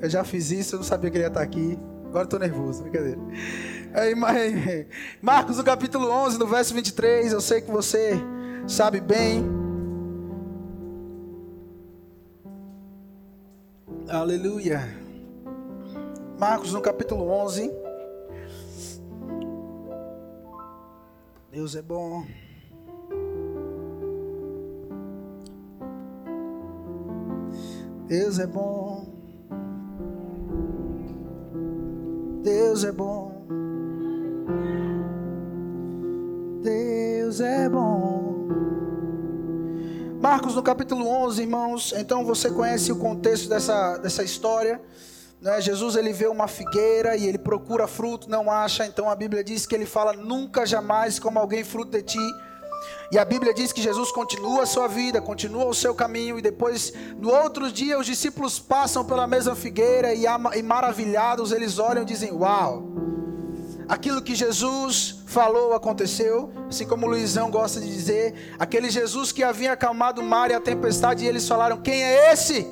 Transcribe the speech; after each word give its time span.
Eu 0.00 0.08
já 0.08 0.22
fiz 0.22 0.50
isso, 0.50 0.74
eu 0.74 0.78
não 0.78 0.84
sabia 0.84 1.10
que 1.10 1.16
ele 1.16 1.24
ia 1.24 1.28
estar 1.28 1.42
aqui. 1.42 1.78
Agora 2.06 2.24
estou 2.24 2.38
nervoso, 2.38 2.82
brincadeira. 2.82 3.20
Aí, 3.92 4.14
Marcos, 5.20 5.58
no 5.58 5.64
capítulo 5.64 6.08
11, 6.10 6.38
no 6.38 6.46
verso 6.46 6.72
23, 6.74 7.32
eu 7.32 7.40
sei 7.40 7.60
que 7.60 7.70
você 7.70 8.12
sabe 8.66 9.00
bem. 9.00 9.44
Aleluia. 14.08 14.80
Marcos, 16.38 16.72
no 16.72 16.80
capítulo 16.80 17.28
11. 17.28 17.70
Deus 21.50 21.74
é 21.74 21.82
bom. 21.82 22.24
Deus 28.06 28.38
é 28.38 28.46
bom. 28.46 29.17
Deus 32.48 32.82
é 32.82 32.90
bom. 32.90 33.30
Deus 36.62 37.42
é 37.42 37.68
bom. 37.68 38.48
Marcos 40.18 40.54
no 40.54 40.62
capítulo 40.62 41.06
11, 41.06 41.42
irmãos. 41.42 41.92
Então 41.94 42.24
você 42.24 42.50
conhece 42.50 42.90
o 42.90 42.96
contexto 42.96 43.50
dessa, 43.50 43.98
dessa 43.98 44.24
história. 44.24 44.80
Né? 45.42 45.60
Jesus 45.60 45.94
ele 45.94 46.10
vê 46.14 46.26
uma 46.26 46.48
figueira 46.48 47.18
e 47.18 47.26
ele 47.26 47.36
procura 47.36 47.86
fruto, 47.86 48.30
não 48.30 48.50
acha. 48.50 48.86
Então 48.86 49.10
a 49.10 49.14
Bíblia 49.14 49.44
diz 49.44 49.66
que 49.66 49.74
ele 49.74 49.84
fala: 49.84 50.14
Nunca 50.14 50.64
jamais 50.64 51.18
como 51.18 51.38
alguém 51.38 51.62
fruto 51.62 51.90
de 51.90 52.02
ti. 52.02 52.32
E 53.10 53.18
a 53.18 53.24
Bíblia 53.24 53.54
diz 53.54 53.72
que 53.72 53.80
Jesus 53.80 54.12
continua 54.12 54.64
a 54.64 54.66
sua 54.66 54.86
vida, 54.86 55.20
continua 55.20 55.64
o 55.64 55.74
seu 55.74 55.94
caminho, 55.94 56.38
e 56.38 56.42
depois, 56.42 56.92
no 57.16 57.30
outro 57.32 57.72
dia, 57.72 57.98
os 57.98 58.04
discípulos 58.04 58.58
passam 58.58 59.02
pela 59.02 59.26
mesma 59.26 59.54
figueira 59.54 60.12
e, 60.12 60.24
e 60.26 60.62
maravilhados 60.62 61.50
eles 61.50 61.78
olham 61.78 62.02
e 62.02 62.06
dizem: 62.06 62.32
Uau! 62.32 62.82
Aquilo 63.88 64.20
que 64.20 64.34
Jesus 64.34 65.22
falou 65.26 65.72
aconteceu, 65.72 66.52
assim 66.68 66.86
como 66.86 67.06
Luizão 67.06 67.50
gosta 67.50 67.80
de 67.80 67.86
dizer, 67.86 68.54
aquele 68.58 68.90
Jesus 68.90 69.32
que 69.32 69.42
havia 69.42 69.72
acalmado 69.72 70.20
o 70.20 70.24
mar 70.24 70.50
e 70.50 70.54
a 70.54 70.60
tempestade, 70.60 71.24
e 71.24 71.28
eles 71.28 71.48
falaram: 71.48 71.80
Quem 71.80 72.04
é 72.04 72.30
esse? 72.30 72.66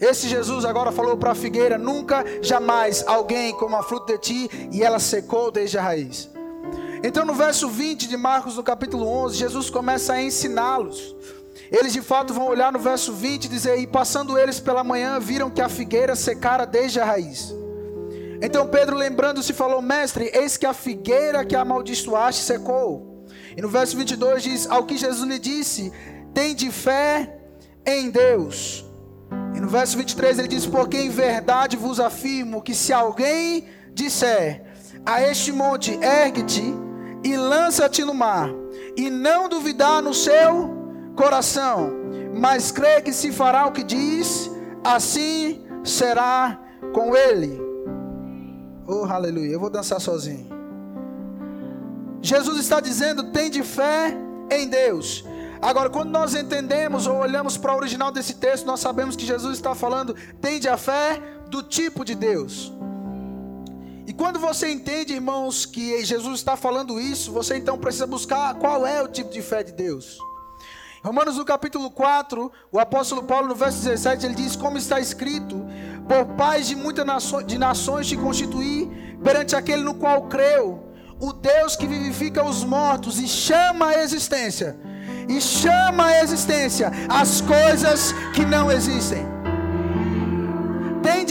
Esse 0.00 0.26
Jesus 0.26 0.64
agora 0.64 0.90
falou 0.90 1.16
para 1.16 1.30
a 1.30 1.34
figueira: 1.36 1.78
Nunca, 1.78 2.24
jamais 2.42 3.06
alguém 3.06 3.52
como 3.52 3.76
a 3.76 3.84
fruta 3.84 4.14
de 4.14 4.18
ti, 4.18 4.68
e 4.72 4.82
ela 4.82 4.98
secou 4.98 5.52
desde 5.52 5.78
a 5.78 5.82
raiz. 5.82 6.31
Então, 7.04 7.24
no 7.24 7.34
verso 7.34 7.68
20 7.68 8.06
de 8.06 8.16
Marcos, 8.16 8.56
no 8.56 8.62
capítulo 8.62 9.06
11, 9.06 9.36
Jesus 9.36 9.68
começa 9.68 10.12
a 10.12 10.22
ensiná-los. 10.22 11.16
Eles 11.70 11.92
de 11.92 12.00
fato 12.00 12.32
vão 12.32 12.46
olhar 12.46 12.70
no 12.70 12.78
verso 12.78 13.12
20 13.12 13.46
e 13.46 13.48
dizer: 13.48 13.78
E 13.78 13.86
passando 13.86 14.38
eles 14.38 14.60
pela 14.60 14.84
manhã, 14.84 15.18
viram 15.18 15.50
que 15.50 15.60
a 15.60 15.68
figueira 15.68 16.14
secara 16.14 16.64
desde 16.64 17.00
a 17.00 17.04
raiz. 17.04 17.52
Então 18.40 18.68
Pedro, 18.68 18.94
lembrando-se, 18.94 19.52
falou: 19.52 19.82
Mestre, 19.82 20.30
eis 20.32 20.56
que 20.56 20.64
a 20.64 20.72
figueira 20.72 21.44
que 21.44 21.56
amaldiçoaste 21.56 22.42
secou. 22.42 23.26
E 23.56 23.60
no 23.60 23.68
verso 23.68 23.96
22 23.96 24.42
diz: 24.42 24.70
Ao 24.70 24.84
que 24.84 24.96
Jesus 24.96 25.28
lhe 25.28 25.40
disse: 25.40 25.92
Tem 26.32 26.54
de 26.54 26.70
fé 26.70 27.36
em 27.84 28.10
Deus. 28.10 28.84
E 29.56 29.60
no 29.60 29.68
verso 29.68 29.96
23 29.96 30.38
ele 30.38 30.48
diz: 30.48 30.66
Porque 30.66 30.98
em 30.98 31.10
verdade 31.10 31.76
vos 31.76 31.98
afirmo 31.98 32.62
que 32.62 32.74
se 32.74 32.92
alguém 32.92 33.66
disser 33.92 34.62
a 35.04 35.20
este 35.20 35.50
monte, 35.50 35.98
ergue-te 36.00 36.91
e 37.24 37.36
lança-te 37.36 38.04
no 38.04 38.14
mar, 38.14 38.50
e 38.96 39.10
não 39.10 39.48
duvidar 39.48 40.02
no 40.02 40.12
seu 40.12 40.70
coração, 41.16 41.90
mas 42.34 42.70
crê 42.70 43.00
que 43.00 43.12
se 43.12 43.32
fará 43.32 43.66
o 43.66 43.72
que 43.72 43.82
diz, 43.82 44.50
assim 44.84 45.64
será 45.84 46.58
com 46.94 47.14
ele. 47.16 47.60
Oh, 48.86 49.04
aleluia. 49.04 49.52
Eu 49.52 49.60
vou 49.60 49.70
dançar 49.70 50.00
sozinho. 50.00 50.48
Jesus 52.20 52.58
está 52.58 52.80
dizendo: 52.80 53.30
tem 53.32 53.50
de 53.50 53.62
fé 53.62 54.16
em 54.50 54.68
Deus. 54.68 55.24
Agora, 55.60 55.88
quando 55.88 56.10
nós 56.10 56.34
entendemos 56.34 57.06
ou 57.06 57.18
olhamos 57.18 57.56
para 57.56 57.72
o 57.72 57.76
original 57.76 58.10
desse 58.10 58.34
texto, 58.34 58.66
nós 58.66 58.80
sabemos 58.80 59.14
que 59.16 59.24
Jesus 59.24 59.54
está 59.54 59.74
falando: 59.74 60.14
tende 60.40 60.68
a 60.68 60.76
fé 60.76 61.20
do 61.48 61.62
tipo 61.62 62.04
de 62.04 62.14
Deus. 62.14 62.72
E 64.12 64.14
quando 64.14 64.38
você 64.38 64.70
entende, 64.70 65.14
irmãos, 65.14 65.64
que 65.64 66.04
Jesus 66.04 66.40
está 66.40 66.54
falando 66.54 67.00
isso, 67.00 67.32
você 67.32 67.56
então 67.56 67.78
precisa 67.78 68.06
buscar 68.06 68.54
qual 68.56 68.86
é 68.86 69.02
o 69.02 69.08
tipo 69.08 69.30
de 69.30 69.40
fé 69.40 69.62
de 69.62 69.72
Deus. 69.72 70.18
Romanos 71.02 71.38
no 71.38 71.46
capítulo 71.46 71.90
4, 71.90 72.52
o 72.70 72.78
apóstolo 72.78 73.22
Paulo 73.22 73.48
no 73.48 73.54
verso 73.54 73.82
17, 73.82 74.26
ele 74.26 74.34
diz: 74.34 74.54
Como 74.54 74.76
está 74.76 75.00
escrito, 75.00 75.64
por 76.06 76.26
paz 76.36 76.66
de 76.66 76.76
muitas 76.76 77.06
nações, 77.06 77.46
de 77.46 77.56
nações 77.56 78.06
te 78.06 78.18
constituir 78.18 79.16
perante 79.24 79.56
aquele 79.56 79.82
no 79.82 79.94
qual 79.94 80.28
creu, 80.28 80.92
o 81.18 81.32
Deus 81.32 81.74
que 81.74 81.86
vivifica 81.86 82.44
os 82.44 82.62
mortos 82.64 83.18
e 83.18 83.26
chama 83.26 83.86
a 83.86 84.02
existência, 84.02 84.76
e 85.26 85.40
chama 85.40 86.08
a 86.08 86.22
existência 86.22 86.92
as 87.08 87.40
coisas 87.40 88.12
que 88.34 88.44
não 88.44 88.70
existem. 88.70 89.41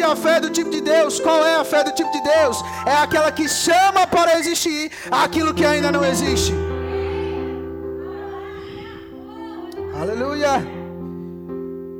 Entende 0.02 0.04
a 0.04 0.16
fé 0.16 0.40
do 0.40 0.50
tipo 0.50 0.72
de 0.72 0.82
Deus? 0.82 1.20
Qual 1.20 1.46
é 1.46 1.58
a 1.58 1.64
fé 1.64 1.84
do 1.84 1.92
tipo 1.92 2.12
de 2.12 2.22
Deus? 2.22 2.58
É 2.88 2.96
aquela 2.96 3.32
que 3.32 3.48
chama 3.48 4.08
para 4.08 4.40
existir 4.40 4.92
aquilo 5.12 5.54
que 5.54 5.64
ainda 5.64 5.92
não 5.92 6.04
existe. 6.04 6.52
Aleluia. 10.02 10.54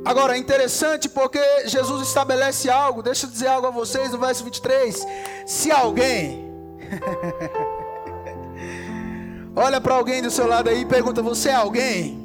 Agora 0.04 0.34
é 0.34 0.38
interessante 0.38 1.08
porque 1.08 1.38
Jesus 1.66 2.08
estabelece 2.08 2.68
algo. 2.68 3.04
Deixa 3.04 3.26
eu 3.26 3.30
dizer 3.30 3.46
algo 3.46 3.68
a 3.68 3.70
vocês 3.70 4.10
no 4.10 4.18
verso 4.18 4.42
23. 4.42 5.06
Se 5.46 5.70
alguém 5.70 6.50
olha 9.54 9.80
para 9.80 9.94
alguém 9.94 10.20
do 10.20 10.30
seu 10.30 10.48
lado 10.48 10.68
aí 10.68 10.80
e 10.80 10.86
pergunta: 10.86 11.22
Você 11.22 11.50
é 11.50 11.54
alguém? 11.54 12.20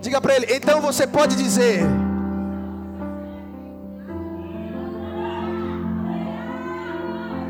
Diga 0.00 0.20
para 0.20 0.34
ele: 0.34 0.52
Então 0.52 0.80
você 0.80 1.06
pode 1.06 1.36
dizer. 1.36 1.82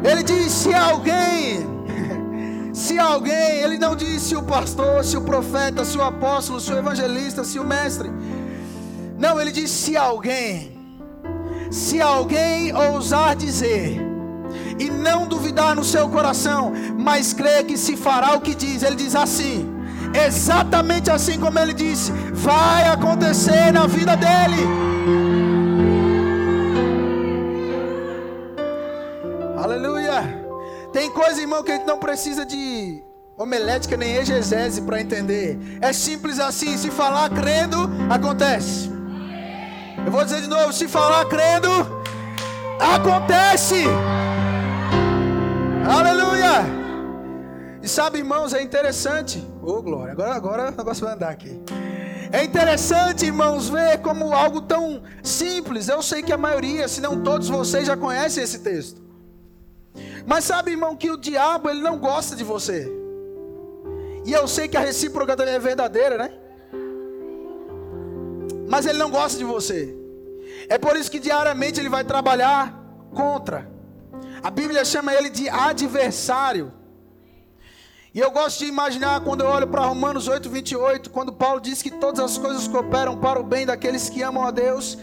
Ele 0.03 0.23
diz: 0.23 0.53
se 0.53 0.73
alguém, 0.75 1.67
se 2.73 2.99
alguém, 2.99 3.61
ele 3.63 3.79
não 3.79 3.97
diz 3.97 4.23
se 4.23 4.37
o 4.37 4.43
pastor, 4.43 5.05
se 5.05 5.17
o 5.17 5.23
profeta, 5.23 5.85
se 5.85 5.99
o 5.99 6.03
apóstolo, 6.03 6.61
se 6.61 6.73
o 6.73 6.79
evangelista, 6.79 7.45
se 7.45 7.59
o 7.59 7.65
mestre. 7.65 8.11
Não, 9.19 9.41
ele 9.41 9.51
diz: 9.51 9.71
se 9.71 9.97
alguém, 9.97 10.79
se 11.71 12.01
alguém 12.01 12.75
ousar 12.75 13.35
dizer, 13.35 14.01
e 14.79 14.89
não 14.91 15.27
duvidar 15.27 15.75
no 15.75 15.85
seu 15.85 16.09
coração, 16.09 16.73
mas 16.97 17.33
crer 17.33 17.65
que 17.65 17.77
se 17.77 17.97
fará 17.97 18.35
o 18.35 18.41
que 18.41 18.55
diz, 18.55 18.83
ele 18.83 18.97
diz 18.97 19.15
assim, 19.15 19.69
exatamente 20.15 21.11
assim 21.11 21.39
como 21.39 21.59
ele 21.59 21.75
disse, 21.75 22.13
vai 22.33 22.89
acontecer 22.89 23.73
na 23.73 23.87
vida 23.87 24.17
dele. 24.17 25.38
Aleluia. 29.63 30.23
Tem 30.93 31.11
coisa, 31.11 31.41
irmão, 31.41 31.65
que 31.65 31.73
a 31.73 31.75
gente 31.75 31.87
não 31.87 31.99
precisa 31.99 32.47
de 32.47 33.03
homelética 33.37 33.97
nem 33.97 34.15
exegese 34.15 34.83
para 34.83 35.01
entender. 35.01 35.59
É 35.81 35.93
simples 35.93 36.39
assim. 36.39 36.77
Se 36.77 36.93
falar 36.93 37.29
crendo, 37.31 37.91
acontece. 38.09 38.89
Eu 40.07 40.13
vou 40.13 40.25
dizer 40.25 40.43
de 40.43 40.47
novo: 40.47 40.73
se 40.73 40.87
falar 40.87 41.25
crendo, 41.27 41.69
acontece. 42.79 43.85
Aleluia. 45.85 46.65
E 47.83 47.89
sabe, 47.89 48.19
irmãos, 48.19 48.55
é 48.55 48.63
interessante. 48.63 49.45
Ô, 49.61 49.73
oh, 49.73 49.83
glória. 49.83 50.13
Agora, 50.13 50.35
agora 50.37 50.69
o 50.69 50.77
negócio 50.77 51.05
vai 51.05 51.15
andar 51.15 51.31
aqui. 51.31 51.61
É 52.31 52.45
interessante, 52.45 53.27
irmãos, 53.27 53.69
ver 53.69 53.99
como 54.03 54.33
algo 54.33 54.61
tão 54.61 55.03
simples. 55.21 55.89
Eu 55.89 56.01
sei 56.01 56.23
que 56.23 56.33
a 56.33 56.39
maioria, 56.39 56.87
se 56.87 57.01
não 57.01 57.23
todos 57.23 57.49
vocês, 57.49 57.89
já 57.89 57.97
conhecem 57.97 58.45
esse 58.45 58.61
texto. 58.61 59.08
Mas 60.31 60.45
sabe, 60.45 60.73
irmão, 60.73 60.95
que 60.95 61.11
o 61.11 61.17
diabo 61.17 61.71
ele 61.71 61.81
não 61.81 61.97
gosta 61.99 62.37
de 62.37 62.45
você. 62.45 62.87
E 64.27 64.31
eu 64.31 64.47
sei 64.47 64.69
que 64.69 64.77
a 64.77 64.81
recíproca 64.81 65.35
também 65.35 65.55
é 65.55 65.59
verdadeira, 65.59 66.19
né? 66.19 66.31
Mas 68.69 68.85
ele 68.85 68.99
não 68.99 69.11
gosta 69.11 69.39
de 69.39 69.45
você. 69.45 69.97
É 70.69 70.77
por 70.77 70.99
isso 70.99 71.11
que 71.11 71.19
diariamente 71.19 71.81
ele 71.81 71.89
vai 71.89 72.05
trabalhar 72.05 72.79
contra. 73.15 73.71
A 74.43 74.51
Bíblia 74.51 74.85
chama 74.85 75.15
ele 75.15 75.31
de 75.31 75.49
adversário. 75.49 76.75
E 78.13 78.21
eu 78.21 78.31
gosto 78.31 78.59
de 78.59 78.67
imaginar 78.67 79.23
quando 79.23 79.41
eu 79.41 79.47
olho 79.47 79.67
para 79.67 79.87
Romanos 79.87 80.29
8, 80.29 80.51
28, 80.51 81.09
quando 81.09 81.33
Paulo 81.33 81.59
diz 81.59 81.81
que 81.81 81.91
todas 81.91 82.21
as 82.21 82.37
coisas 82.37 82.69
cooperam 82.69 83.17
para 83.17 83.41
o 83.41 83.43
bem 83.43 83.65
daqueles 83.65 84.11
que 84.11 84.23
amam 84.23 84.45
a 84.45 84.51
Deus. 84.51 84.99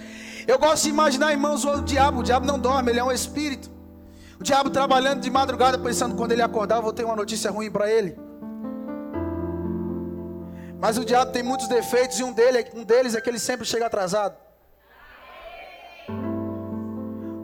Eu 0.46 0.60
gosto 0.60 0.84
de 0.84 0.90
imaginar, 0.92 1.32
irmãos, 1.32 1.66
o 1.66 1.82
diabo. 1.82 2.20
O 2.20 2.24
diabo 2.24 2.46
não 2.46 2.60
dorme, 2.60 2.92
ele 2.92 3.00
é 3.00 3.04
um 3.04 3.12
espírito. 3.12 3.74
O 4.40 4.44
diabo 4.44 4.70
trabalhando 4.70 5.22
de 5.22 5.30
madrugada, 5.30 5.78
pensando 5.78 6.16
quando 6.16 6.32
ele 6.34 6.42
acordar, 6.42 6.82
vou 6.82 6.92
ter 6.92 7.06
uma 7.06 7.16
notícia 7.16 7.50
ruim 7.50 7.72
para 7.72 7.90
ele. 7.90 8.18
Mas 10.80 10.98
o 10.98 11.06
diabo 11.06 11.32
tem 11.32 11.42
muitos 11.42 11.68
defeitos 11.68 12.20
e 12.20 12.24
um, 12.24 12.34
dele, 12.34 12.66
um 12.74 12.84
deles 12.84 13.16
é 13.16 13.22
que 13.22 13.30
ele 13.30 13.40
sempre 13.40 13.66
chega 13.66 13.86
atrasado. 13.86 14.36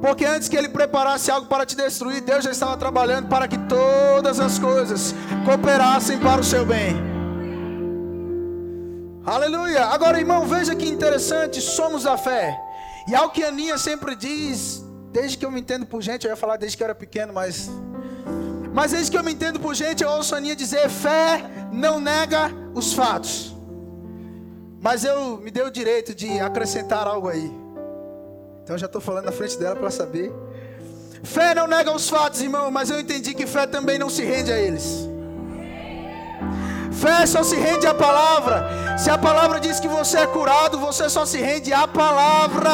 Porque 0.02 0.26
antes 0.26 0.50
que 0.50 0.58
ele 0.58 0.68
preparasse 0.68 1.30
algo 1.30 1.48
para 1.48 1.66
te 1.66 1.76
destruir, 1.76 2.22
Deus 2.22 2.44
já 2.44 2.52
estava 2.52 2.76
trabalhando 2.76 3.30
para 3.30 3.48
que 3.48 3.58
todas 3.58 4.40
as 4.40 4.58
coisas 4.58 5.14
cooperassem 5.46 6.20
para 6.20 6.42
o 6.42 6.44
seu 6.44 6.66
bem. 6.66 6.96
Aleluia. 9.24 9.86
Agora, 9.86 10.20
irmão, 10.20 10.48
veja 10.48 10.76
que 10.76 10.90
interessante, 10.90 11.62
somos 11.62 12.08
a 12.08 12.18
fé. 12.18 12.60
E 13.08 13.16
algo 13.16 13.32
que 13.32 13.44
Aninha 13.44 13.78
sempre 13.78 14.16
diz, 14.16 14.84
desde 15.12 15.38
que 15.38 15.46
eu 15.46 15.52
me 15.52 15.60
entendo 15.60 15.86
por 15.86 16.02
gente, 16.02 16.26
eu 16.26 16.32
ia 16.32 16.36
falar 16.36 16.58
desde 16.58 16.78
que 16.78 16.84
eu 16.84 16.86
era 16.86 16.96
pequeno, 16.96 17.34
mas 17.34 17.70
mas 18.74 18.92
desde 18.92 19.12
que 19.12 19.18
eu 19.18 19.24
me 19.24 19.34
entendo 19.34 19.60
por 19.60 19.76
gente, 19.76 20.04
eu 20.04 20.10
ouço 20.10 20.34
a 20.34 20.38
Aninha 20.38 20.56
dizer: 20.56 20.90
fé 20.90 21.44
não 21.72 22.00
nega 22.00 22.52
os 22.74 22.94
fatos. 22.94 23.56
Mas 24.82 25.04
eu 25.04 25.38
me 25.38 25.52
dei 25.52 25.64
o 25.64 25.70
direito 25.70 26.16
de 26.16 26.40
acrescentar 26.40 27.06
algo 27.06 27.28
aí. 27.28 27.52
Então 28.64 28.76
eu 28.76 28.80
já 28.80 28.86
estou 28.86 29.02
falando 29.02 29.26
na 29.26 29.32
frente 29.32 29.58
dela 29.60 29.76
para 29.76 29.92
saber. 29.92 30.32
Fé 31.24 31.54
não 31.54 31.68
nega 31.68 31.92
os 31.92 32.10
fatos, 32.10 32.42
irmão, 32.42 32.72
mas 32.72 32.90
eu 32.90 33.00
entendi 33.00 33.34
que 33.34 33.46
fé 33.46 33.68
também 33.68 34.00
não 34.00 34.10
se 34.10 34.24
rende 34.24 34.52
a 34.52 34.58
eles. 34.58 35.08
Fé 36.94 37.26
só 37.26 37.44
se 37.44 37.56
rende 37.56 37.86
à 37.86 37.94
palavra. 37.94 38.98
Se 38.98 39.10
a 39.10 39.18
palavra 39.18 39.60
diz 39.60 39.80
que 39.80 39.88
você 39.88 40.20
é 40.20 40.28
curado, 40.28 40.80
você 40.80 41.10
só 41.10 41.26
se 41.26 41.38
rende 41.38 41.74
à 41.74 41.88
palavra. 41.88 42.72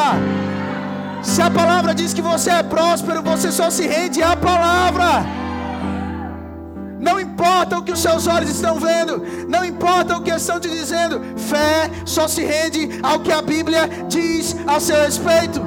Se 1.22 1.42
a 1.42 1.50
palavra 1.50 1.94
diz 1.94 2.14
que 2.14 2.22
você 2.22 2.50
é 2.50 2.62
próspero, 2.62 3.22
você 3.22 3.50
só 3.50 3.70
se 3.70 3.86
rende 3.86 4.22
à 4.22 4.36
palavra. 4.36 5.24
Não 7.00 7.20
importa 7.20 7.78
o 7.78 7.84
que 7.84 7.92
os 7.92 8.00
seus 8.00 8.26
olhos 8.26 8.50
estão 8.50 8.78
vendo, 8.78 9.22
não 9.48 9.64
importa 9.64 10.16
o 10.16 10.22
que 10.22 10.30
estão 10.30 10.58
te 10.58 10.68
dizendo, 10.68 11.20
fé 11.38 11.90
só 12.04 12.26
se 12.26 12.42
rende 12.42 12.88
ao 13.02 13.20
que 13.20 13.32
a 13.32 13.40
Bíblia 13.40 13.88
diz 14.08 14.56
a 14.66 14.80
seu 14.80 14.96
respeito. 14.96 15.60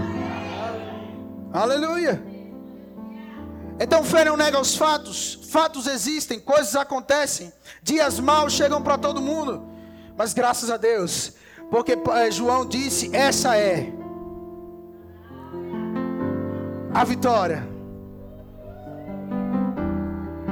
Aleluia. 1.54 2.22
Então 3.80 4.04
fé 4.04 4.26
não 4.26 4.38
nega 4.38 4.60
os 4.60 4.76
fatos, 4.76 5.40
fatos 5.50 5.88
existem, 5.88 6.40
coisas 6.40 6.76
acontecem, 6.76 7.52
dias 7.82 8.20
maus 8.20 8.54
chegam 8.54 8.82
para 8.82 8.98
todo 8.98 9.22
mundo, 9.22 9.66
mas 10.18 10.34
graças 10.34 10.70
a 10.70 10.78
Deus, 10.78 11.34
porque 11.70 11.94
eh, 11.94 12.32
João 12.32 12.66
disse: 12.66 13.10
essa 13.16 13.58
é 13.58 13.92
a 16.94 17.04
vitória. 17.04 17.68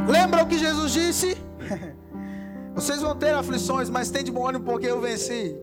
Lembra 0.07 0.43
o 0.43 0.47
que 0.47 0.57
Jesus 0.57 0.93
disse? 0.93 1.37
Vocês 2.73 3.01
vão 3.01 3.15
ter 3.15 3.33
aflições, 3.33 3.89
mas 3.89 4.09
tem 4.09 4.23
de 4.23 4.31
bom 4.31 4.47
ânimo 4.47 4.63
porque 4.63 4.87
eu 4.87 5.01
venci. 5.01 5.55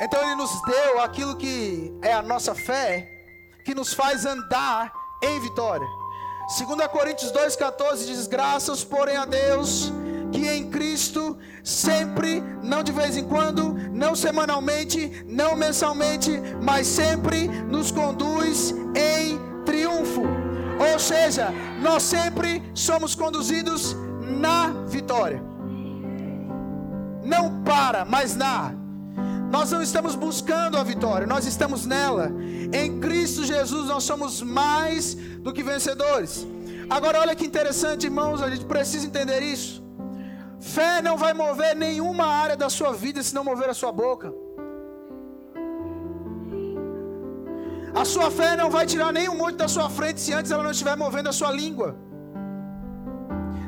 Então 0.00 0.22
ele 0.22 0.36
nos 0.36 0.50
deu 0.62 1.00
aquilo 1.00 1.36
que 1.36 1.92
é 2.02 2.12
a 2.12 2.22
nossa 2.22 2.54
fé, 2.54 3.08
que 3.64 3.74
nos 3.74 3.92
faz 3.92 4.24
andar 4.24 4.92
em 5.22 5.40
vitória. 5.40 5.86
2 6.58 6.86
Coríntios 6.88 7.32
2,14 7.32 8.06
diz: 8.06 8.26
Graças, 8.26 8.84
porém, 8.84 9.16
a 9.16 9.24
Deus, 9.24 9.92
que 10.32 10.48
em 10.48 10.70
Cristo, 10.70 11.38
sempre, 11.62 12.40
não 12.62 12.82
de 12.82 12.92
vez 12.92 13.16
em 13.16 13.24
quando, 13.24 13.74
não 13.92 14.14
semanalmente, 14.14 15.24
não 15.26 15.54
mensalmente, 15.54 16.30
mas 16.60 16.86
sempre 16.86 17.48
nos 17.48 17.90
conduz 17.90 18.74
em 18.96 19.38
triunfo. 19.72 20.22
Ou 20.92 20.98
seja, 20.98 21.48
nós 21.80 22.02
sempre 22.02 22.62
somos 22.74 23.14
conduzidos 23.14 23.96
na 24.20 24.68
vitória. 24.86 25.42
Não 27.24 27.62
para, 27.62 28.04
mas 28.04 28.36
na. 28.36 28.74
Nós 29.50 29.70
não 29.70 29.82
estamos 29.82 30.14
buscando 30.14 30.76
a 30.76 30.82
vitória, 30.82 31.26
nós 31.26 31.46
estamos 31.46 31.86
nela. 31.86 32.30
Em 32.72 33.00
Cristo 33.00 33.44
Jesus 33.44 33.86
nós 33.88 34.04
somos 34.04 34.42
mais 34.42 35.14
do 35.14 35.52
que 35.52 35.62
vencedores. 35.62 36.46
Agora 36.88 37.20
olha 37.20 37.34
que 37.34 37.46
interessante, 37.46 38.04
irmãos, 38.04 38.42
a 38.42 38.50
gente 38.50 38.64
precisa 38.64 39.06
entender 39.06 39.40
isso. 39.42 39.82
Fé 40.60 41.02
não 41.02 41.16
vai 41.16 41.32
mover 41.32 41.74
nenhuma 41.74 42.26
área 42.26 42.56
da 42.56 42.68
sua 42.70 42.92
vida 42.92 43.22
se 43.22 43.34
não 43.34 43.44
mover 43.44 43.68
a 43.68 43.74
sua 43.74 43.92
boca. 43.92 44.32
A 47.94 48.04
sua 48.04 48.30
fé 48.30 48.56
não 48.56 48.70
vai 48.70 48.86
tirar 48.86 49.12
nenhum 49.12 49.36
monte 49.36 49.56
da 49.56 49.68
sua 49.68 49.88
frente 49.90 50.20
se 50.20 50.32
antes 50.32 50.50
ela 50.50 50.62
não 50.62 50.70
estiver 50.70 50.96
movendo 50.96 51.28
a 51.28 51.32
sua 51.32 51.50
língua. 51.50 51.96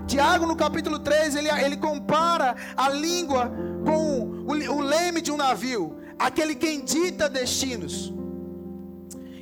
Tiago, 0.06 0.46
no 0.46 0.56
capítulo 0.56 0.98
3, 0.98 1.36
ele, 1.36 1.48
ele 1.48 1.76
compara 1.76 2.54
a 2.76 2.88
língua 2.88 3.50
com 3.84 4.20
o, 4.20 4.76
o 4.76 4.80
leme 4.80 5.20
de 5.20 5.30
um 5.30 5.36
navio, 5.36 5.96
aquele 6.18 6.54
quem 6.54 6.84
dita 6.84 7.28
destinos. 7.28 8.12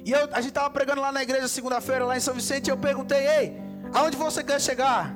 E 0.04 0.10
eu, 0.10 0.28
a 0.32 0.40
gente 0.40 0.48
estava 0.48 0.70
pregando 0.70 1.00
lá 1.00 1.12
na 1.12 1.22
igreja 1.22 1.46
segunda-feira, 1.46 2.04
lá 2.04 2.16
em 2.16 2.20
São 2.20 2.34
Vicente, 2.34 2.68
e 2.68 2.70
eu 2.70 2.76
perguntei: 2.76 3.26
Ei, 3.26 3.56
aonde 3.94 4.16
você 4.16 4.42
quer 4.42 4.60
chegar? 4.60 5.14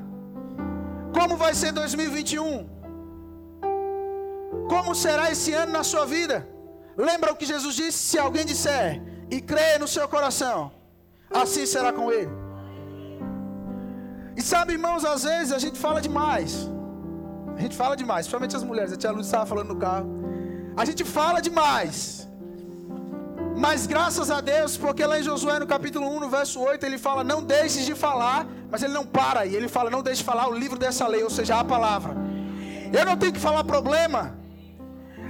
Como 1.13 1.37
vai 1.37 1.55
ser 1.55 1.73
2021? 1.73 2.69
Como 4.69 4.95
será 4.95 5.31
esse 5.31 5.53
ano 5.53 5.73
na 5.73 5.83
sua 5.83 6.05
vida? 6.07 6.49
Lembra 6.97 7.33
o 7.33 7.37
que 7.37 7.47
Jesus 7.47 7.75
disse? 7.75 7.99
Se 7.99 8.19
alguém 8.19 8.45
disser, 8.45 9.03
e 9.31 9.41
crê 9.41 9.79
no 9.79 9.89
seu 9.89 10.09
coração, 10.09 10.73
assim 11.31 11.67
será 11.67 11.93
com 11.93 12.11
ele. 12.13 12.31
E 14.37 14.43
sabe, 14.43 14.75
irmãos, 14.75 15.05
às 15.05 15.25
vezes 15.25 15.53
a 15.53 15.59
gente 15.59 15.79
fala 15.79 16.01
demais. 16.01 16.71
A 17.57 17.61
gente 17.61 17.75
fala 17.75 17.97
demais, 17.97 18.27
principalmente 18.27 18.55
as 18.55 18.63
mulheres. 18.63 18.93
A 18.93 18.97
tia 18.97 19.11
Luz 19.11 19.27
estava 19.27 19.47
falando 19.47 19.69
no 19.69 19.77
carro. 19.77 20.07
A 20.77 20.85
gente 20.85 21.05
fala 21.05 21.41
demais. 21.41 22.29
Mas 23.57 23.87
graças 23.87 24.31
a 24.31 24.43
Deus, 24.43 24.77
porque 24.77 25.05
lá 25.07 25.19
em 25.19 25.23
Josué 25.23 25.59
no 25.59 25.67
capítulo 25.67 26.07
1, 26.17 26.21
no 26.21 26.29
verso 26.29 26.61
8, 26.61 26.85
ele 26.85 26.99
fala: 26.99 27.25
Não 27.25 27.43
deixes 27.43 27.87
de 27.87 27.95
falar, 27.95 28.47
mas 28.71 28.83
ele 28.83 28.93
não 28.93 29.07
para 29.07 29.41
aí. 29.41 29.55
Ele 29.57 29.69
fala: 29.69 29.89
Não 29.89 30.03
deixe 30.03 30.19
de 30.19 30.25
falar 30.25 30.47
o 30.49 30.53
livro 30.53 30.79
dessa 30.79 31.07
lei, 31.07 31.23
ou 31.23 31.31
seja, 31.31 31.59
a 31.59 31.65
palavra. 31.65 32.15
Eu 32.93 33.07
não 33.07 33.17
tenho 33.17 33.33
que 33.33 33.41
falar 33.41 33.65
problema. 33.65 34.37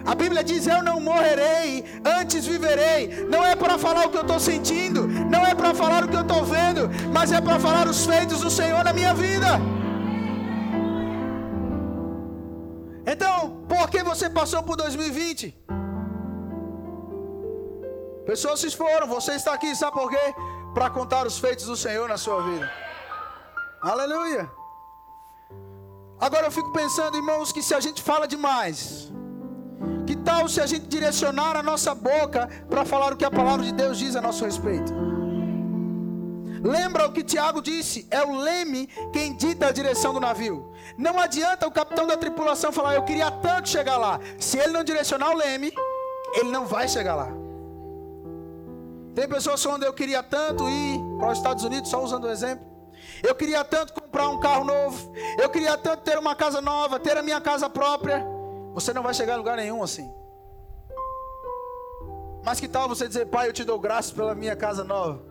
A 0.06 0.14
Bíblia 0.14 0.42
diz: 0.44 0.66
Eu 0.66 0.82
não 0.82 1.00
morrerei, 1.00 1.84
antes 2.18 2.46
viverei. 2.46 3.26
Não 3.34 3.44
é 3.44 3.56
para 3.56 3.76
falar 3.76 4.06
o 4.06 4.10
que 4.10 4.18
eu 4.18 4.22
estou 4.22 4.38
sentindo, 4.38 5.06
não 5.08 5.44
é 5.44 5.54
para 5.54 5.74
falar 5.74 6.04
o 6.04 6.08
que 6.08 6.16
eu 6.16 6.22
estou 6.22 6.44
vendo, 6.44 6.88
mas 7.12 7.32
é 7.32 7.40
para 7.40 7.58
falar 7.58 7.88
os 7.88 8.06
feitos 8.06 8.40
do 8.40 8.50
Senhor 8.50 8.84
na 8.84 8.92
minha 8.92 9.12
vida. 9.12 9.60
Então, 13.04 13.64
por 13.68 13.90
que 13.90 14.02
você 14.02 14.30
passou 14.30 14.62
por 14.62 14.76
2020? 14.76 15.66
Pessoas 18.26 18.60
se 18.60 18.70
foram, 18.76 19.06
você 19.06 19.32
está 19.32 19.54
aqui, 19.54 19.74
sabe 19.74 19.92
por 19.92 20.10
quê? 20.10 20.34
Para 20.74 20.90
contar 20.90 21.26
os 21.26 21.38
feitos 21.38 21.66
do 21.66 21.76
Senhor 21.76 22.08
na 22.08 22.18
sua 22.18 22.42
vida. 22.42 22.70
Aleluia. 23.80 24.50
Agora 26.18 26.46
eu 26.46 26.50
fico 26.50 26.72
pensando, 26.72 27.16
irmãos, 27.16 27.52
que 27.52 27.62
se 27.62 27.74
a 27.74 27.80
gente 27.80 28.02
fala 28.02 28.26
demais, 28.26 29.12
que 30.06 30.16
tal 30.16 30.48
se 30.48 30.60
a 30.60 30.66
gente 30.66 30.86
direcionar 30.86 31.56
a 31.56 31.62
nossa 31.62 31.94
boca 31.94 32.48
para 32.70 32.84
falar 32.84 33.12
o 33.12 33.16
que 33.16 33.24
a 33.24 33.30
palavra 33.30 33.64
de 33.64 33.72
Deus 33.72 33.98
diz 33.98 34.14
a 34.14 34.20
nosso 34.20 34.44
respeito? 34.44 34.92
Lembra 36.62 37.06
o 37.06 37.12
que 37.12 37.22
Tiago 37.22 37.60
disse? 37.60 38.06
É 38.10 38.22
o 38.22 38.36
leme 38.36 38.88
quem 39.12 39.36
dita 39.36 39.66
a 39.66 39.72
direção 39.72 40.12
do 40.12 40.20
navio. 40.20 40.72
Não 40.96 41.18
adianta 41.18 41.66
o 41.66 41.70
capitão 41.70 42.06
da 42.06 42.16
tripulação 42.16 42.72
falar, 42.72 42.94
eu 42.94 43.02
queria 43.02 43.30
tanto 43.30 43.68
chegar 43.68 43.96
lá. 43.96 44.18
Se 44.38 44.58
ele 44.58 44.72
não 44.72 44.82
direcionar 44.82 45.30
o 45.30 45.36
leme, 45.36 45.72
ele 46.34 46.50
não 46.50 46.66
vai 46.66 46.88
chegar 46.88 47.14
lá. 47.14 47.28
Tem 49.14 49.28
pessoas 49.28 49.64
onde 49.64 49.86
eu 49.86 49.92
queria 49.92 50.22
tanto 50.22 50.68
ir 50.68 51.00
para 51.18 51.32
os 51.32 51.38
Estados 51.38 51.64
Unidos, 51.64 51.90
só 51.90 52.02
usando 52.02 52.24
o 52.24 52.30
exemplo. 52.30 52.66
Eu 53.22 53.34
queria 53.34 53.64
tanto 53.64 53.92
comprar 53.92 54.28
um 54.28 54.38
carro 54.40 54.64
novo. 54.64 55.12
Eu 55.38 55.48
queria 55.48 55.76
tanto 55.78 56.02
ter 56.02 56.18
uma 56.18 56.34
casa 56.34 56.60
nova, 56.60 56.98
ter 56.98 57.16
a 57.16 57.22
minha 57.22 57.40
casa 57.40 57.68
própria. 57.70 58.35
Você 58.76 58.92
não 58.92 59.02
vai 59.02 59.14
chegar 59.14 59.32
a 59.32 59.36
lugar 59.38 59.56
nenhum 59.56 59.82
assim. 59.82 60.06
Mas 62.44 62.60
que 62.60 62.68
tal 62.68 62.86
você 62.86 63.08
dizer, 63.08 63.24
Pai, 63.24 63.48
eu 63.48 63.52
te 63.54 63.64
dou 63.64 63.80
graças 63.80 64.12
pela 64.12 64.34
minha 64.34 64.54
casa 64.54 64.84
nova. 64.84 65.22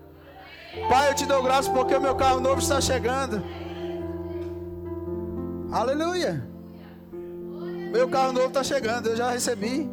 Pai, 0.90 1.12
eu 1.12 1.14
te 1.14 1.28
dou 1.28 1.44
graças 1.44 1.72
porque 1.72 1.96
o 1.96 2.02
meu 2.02 2.16
carro 2.16 2.40
novo 2.40 2.60
está 2.60 2.82
chegando. 2.82 3.44
Aleluia. 5.72 6.44
Meu 7.92 8.10
carro 8.10 8.34
novo 8.34 8.48
está 8.48 8.64
chegando, 8.64 9.10
eu 9.10 9.16
já 9.16 9.30
recebi. 9.30 9.88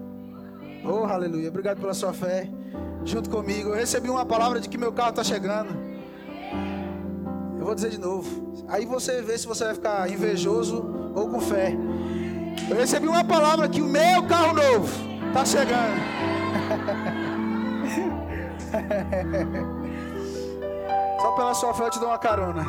Oh, 0.82 1.04
aleluia. 1.04 1.50
Obrigado 1.50 1.78
pela 1.78 1.92
sua 1.92 2.14
fé. 2.14 2.48
Junto 3.04 3.28
comigo. 3.28 3.68
Eu 3.68 3.76
recebi 3.76 4.08
uma 4.08 4.24
palavra 4.24 4.60
de 4.60 4.68
que 4.70 4.78
meu 4.78 4.94
carro 4.94 5.10
está 5.10 5.22
chegando. 5.22 5.76
Eu 7.58 7.66
vou 7.66 7.74
dizer 7.74 7.90
de 7.90 8.00
novo. 8.00 8.64
Aí 8.66 8.86
você 8.86 9.20
vê 9.20 9.36
se 9.36 9.46
você 9.46 9.66
vai 9.66 9.74
ficar 9.74 10.10
invejoso 10.10 11.12
ou 11.14 11.28
com 11.28 11.38
fé. 11.38 11.76
Eu 12.72 12.78
recebi 12.78 13.06
uma 13.06 13.22
palavra 13.22 13.68
que 13.68 13.82
o 13.82 13.84
meu 13.84 14.22
carro 14.22 14.54
novo 14.54 14.88
está 15.28 15.44
chegando. 15.44 16.00
Só 21.20 21.32
pela 21.32 21.52
sua 21.52 21.74
fé 21.74 21.84
eu 21.84 21.90
te 21.90 21.98
dou 21.98 22.08
uma 22.08 22.18
carona. 22.18 22.64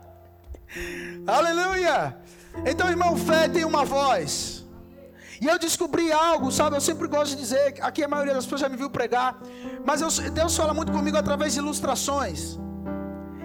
Aleluia! 1.28 2.16
Então, 2.64 2.88
irmão, 2.88 3.14
fé 3.18 3.48
tem 3.50 3.66
uma 3.66 3.84
voz. 3.84 4.64
E 5.42 5.46
eu 5.46 5.58
descobri 5.58 6.10
algo, 6.10 6.50
sabe? 6.50 6.74
Eu 6.74 6.80
sempre 6.80 7.06
gosto 7.06 7.32
de 7.36 7.42
dizer, 7.42 7.74
aqui 7.82 8.02
a 8.02 8.08
maioria 8.08 8.32
das 8.32 8.46
pessoas 8.46 8.62
já 8.62 8.68
me 8.70 8.78
viu 8.78 8.88
pregar, 8.88 9.38
mas 9.84 10.00
eu, 10.00 10.08
Deus 10.30 10.56
fala 10.56 10.72
muito 10.72 10.90
comigo 10.90 11.18
através 11.18 11.52
de 11.52 11.58
ilustrações. 11.58 12.58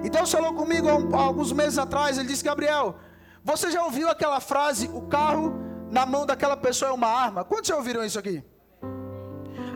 E 0.02 0.10
Deus 0.10 0.32
falou 0.32 0.54
comigo 0.54 0.88
há, 0.88 1.22
alguns 1.22 1.52
meses 1.52 1.78
atrás, 1.78 2.18
ele 2.18 2.30
disse: 2.30 2.42
Gabriel, 2.42 2.96
você 3.44 3.70
já 3.72 3.84
ouviu 3.84 4.10
aquela 4.10 4.40
frase, 4.40 4.90
o 4.94 5.02
carro 5.02 5.54
na 5.92 6.06
mão 6.06 6.26
daquela 6.26 6.56
pessoa 6.56 6.92
é 6.92 6.94
uma 6.94 7.08
arma? 7.08 7.44
Quantos 7.44 7.68
já 7.68 7.76
ouviram 7.76 8.04
isso 8.04 8.18
aqui? 8.18 8.44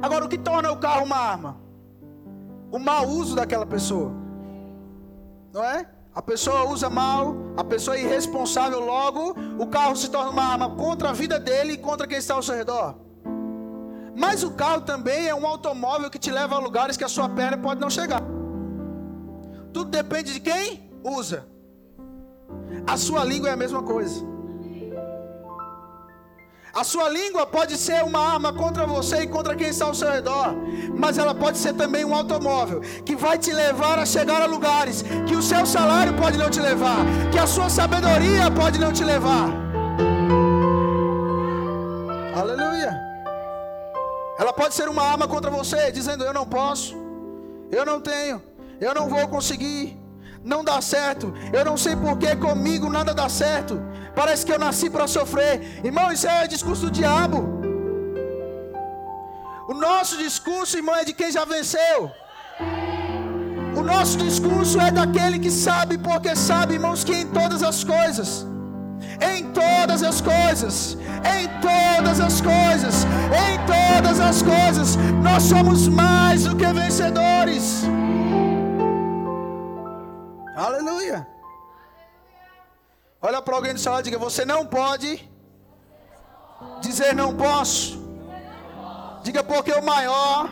Agora, 0.02 0.26
o 0.26 0.30
que 0.30 0.38
torna 0.38 0.72
o 0.72 0.78
carro 0.78 1.04
uma 1.06 1.18
arma? 1.18 1.58
O 2.72 2.80
mau 2.80 3.08
uso 3.08 3.36
daquela 3.36 3.66
pessoa. 3.66 4.12
Não 5.54 5.64
é? 5.64 5.90
A 6.14 6.22
pessoa 6.22 6.68
usa 6.70 6.90
mal, 6.90 7.36
a 7.56 7.64
pessoa 7.64 7.96
é 7.96 8.02
irresponsável, 8.02 8.80
logo 8.80 9.36
o 9.60 9.68
carro 9.68 9.96
se 9.96 10.10
torna 10.10 10.32
uma 10.32 10.44
arma 10.44 10.70
contra 10.72 11.10
a 11.10 11.14
vida 11.14 11.40
dele 11.40 11.74
e 11.74 11.78
contra 11.78 12.08
quem 12.08 12.18
está 12.18 12.34
ao 12.34 12.42
seu 12.42 12.56
redor. 12.56 12.96
Mas 14.16 14.44
o 14.44 14.52
carro 14.52 14.82
também 14.82 15.28
é 15.28 15.36
um 15.36 15.46
automóvel 15.46 16.10
que 16.10 16.18
te 16.18 16.32
leva 16.32 16.56
a 16.56 16.60
lugares 16.60 16.98
que 16.98 17.04
a 17.04 17.08
sua 17.08 17.30
perna 17.30 17.58
pode 17.58 17.80
não 17.80 17.90
chegar. 17.90 18.24
Tudo 19.72 19.92
depende 19.92 20.34
de 20.34 20.40
quem 20.40 20.90
usa. 21.04 21.48
A 22.86 22.98
sua 22.98 23.24
língua 23.24 23.50
é 23.50 23.54
a 23.54 23.58
mesma 23.58 23.84
coisa. 23.84 24.38
A 26.74 26.84
sua 26.84 27.10
língua 27.10 27.44
pode 27.48 27.76
ser 27.76 28.04
uma 28.04 28.20
arma 28.20 28.54
contra 28.54 28.86
você 28.86 29.24
e 29.24 29.28
contra 29.28 29.56
quem 29.56 29.70
está 29.70 29.86
ao 29.86 29.96
seu 29.96 30.12
redor, 30.12 30.54
mas 30.96 31.18
ela 31.18 31.34
pode 31.34 31.58
ser 31.58 31.74
também 31.74 32.06
um 32.06 32.14
automóvel 32.14 32.82
que 33.04 33.16
vai 33.16 33.36
te 33.36 33.52
levar 33.52 33.98
a 33.98 34.06
chegar 34.06 34.44
a 34.44 34.46
lugares 34.46 35.04
que 35.28 35.36
o 35.36 35.42
seu 35.42 35.66
salário 35.66 36.14
pode 36.14 36.38
não 36.38 36.52
te 36.52 36.60
levar, 36.60 37.00
que 37.32 37.40
a 37.40 37.48
sua 37.48 37.68
sabedoria 37.68 38.52
pode 38.52 38.80
não 38.80 38.94
te 38.94 39.04
levar. 39.04 39.50
Aleluia. 42.36 42.96
Ela 44.38 44.54
pode 44.54 44.76
ser 44.76 44.88
uma 44.88 45.02
arma 45.02 45.28
contra 45.28 45.50
você, 45.50 45.92
dizendo: 45.92 46.24
Eu 46.24 46.34
não 46.34 46.46
posso, 46.46 46.96
eu 47.72 47.84
não 47.88 48.00
tenho, 48.00 48.40
eu 48.80 48.94
não 48.94 49.10
vou 49.10 49.28
conseguir, 49.28 50.00
não 50.48 50.64
dá 50.64 50.80
certo, 50.82 51.34
eu 51.52 51.64
não 51.66 51.76
sei 51.76 51.94
porque 51.96 52.34
comigo 52.38 52.90
nada 52.90 53.14
dá 53.14 53.28
certo. 53.28 53.82
Parece 54.16 54.46
que 54.46 54.54
eu 54.54 54.58
nasci 54.58 54.90
para 54.90 55.06
sofrer. 55.06 55.56
Irmão, 55.84 56.10
isso 56.12 56.26
é 56.26 56.48
discurso 56.48 56.86
do 56.86 56.92
diabo. 56.92 57.40
O 59.68 59.74
nosso 59.74 60.18
discurso, 60.18 60.78
irmão, 60.78 60.96
é 60.96 61.04
de 61.04 61.14
quem 61.14 61.30
já 61.38 61.44
venceu. 61.44 62.10
O 63.76 63.84
nosso 63.84 64.18
discurso 64.18 64.80
é 64.80 64.90
daquele 64.90 65.38
que 65.38 65.52
sabe, 65.52 65.98
porque 65.98 66.34
sabe, 66.36 66.76
irmãos, 66.76 67.04
que 67.04 67.14
em 67.14 67.28
todas 67.28 67.62
as 67.62 67.84
coisas, 67.84 68.48
em 69.32 69.44
todas 69.52 70.02
as 70.02 70.22
coisas, 70.22 70.98
em 71.38 71.48
todas 71.68 72.22
as 72.22 72.40
coisas, 72.40 73.06
em 73.46 73.56
todas 73.74 74.20
as 74.22 74.42
coisas, 74.42 74.96
nós 75.22 75.44
somos 75.44 75.90
mais 75.90 76.46
do 76.46 76.56
que 76.56 76.66
vencedores. 76.66 77.84
Aleluia. 80.58 81.28
Olha 83.22 83.40
para 83.44 83.56
alguém 83.56 83.74
do 83.76 83.80
seu 83.80 83.92
lado 83.92 84.02
e 84.02 84.06
diga: 84.06 84.18
Você 84.18 84.44
não 84.44 84.66
pode 84.66 85.30
dizer 86.82 87.14
não 87.14 87.36
posso. 87.36 88.04
Diga 89.22 89.44
porque 89.44 89.72
o 89.72 89.84
maior 89.84 90.50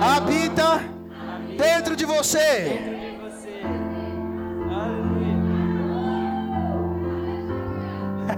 habita 0.00 0.80
dentro 1.58 1.94
de 1.94 2.06
você. 2.06 2.96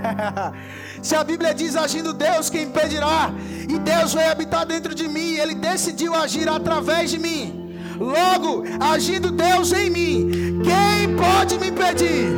Se 1.03 1.15
a 1.15 1.23
Bíblia 1.23 1.55
diz 1.55 1.77
agindo 1.77 2.13
Deus, 2.13 2.51
quem 2.51 2.65
impedirá? 2.65 3.31
E 3.69 3.79
Deus 3.79 4.13
vai 4.13 4.29
habitar 4.29 4.67
dentro 4.67 4.93
de 4.93 5.07
mim, 5.07 5.35
ele 5.37 5.55
decidiu 5.55 6.17
agir 6.17 6.49
através 6.49 7.11
de 7.13 7.19
mim. 7.21 7.60
Logo, 8.00 8.64
agindo 8.80 9.30
Deus 9.30 9.75
em 9.75 9.90
mim, 9.90 10.30
quem 10.64 11.14
pode 11.16 11.59
me 11.59 11.69
impedir? 11.69 12.30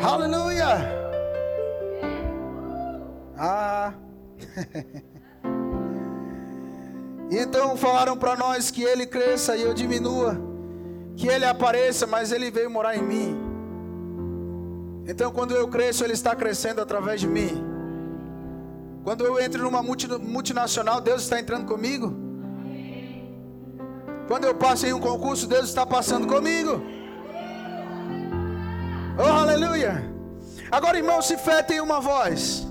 Aleluia! 0.00 0.78
Ah! 3.36 3.92
então 7.28 7.76
falaram 7.76 8.16
para 8.16 8.36
nós 8.36 8.70
que 8.70 8.84
ele 8.84 9.04
cresça 9.04 9.56
e 9.56 9.62
eu 9.62 9.74
diminua, 9.74 10.40
que 11.16 11.26
ele 11.26 11.44
apareça, 11.44 12.06
mas 12.06 12.30
ele 12.30 12.52
veio 12.52 12.70
morar 12.70 12.96
em 12.96 13.02
mim. 13.02 13.36
Então, 15.08 15.32
quando 15.32 15.56
eu 15.56 15.66
cresço, 15.66 16.04
ele 16.04 16.12
está 16.12 16.36
crescendo 16.36 16.80
através 16.80 17.20
de 17.20 17.26
mim. 17.26 17.64
Quando 19.02 19.24
eu 19.24 19.40
entro 19.40 19.60
numa 19.64 19.82
multinacional, 19.82 21.00
Deus 21.00 21.22
está 21.22 21.40
entrando 21.40 21.66
comigo. 21.66 22.29
Quando 24.30 24.44
eu 24.44 24.54
passo 24.54 24.86
em 24.86 24.92
um 24.92 25.00
concurso, 25.00 25.44
Deus 25.44 25.68
está 25.68 25.84
passando 25.84 26.24
comigo. 26.24 26.80
Oh, 29.18 29.22
aleluia. 29.24 30.08
Agora, 30.70 30.96
irmão, 30.96 31.20
se 31.20 31.36
fé 31.36 31.64
tem 31.64 31.80
uma 31.80 31.98
voz, 31.98 32.64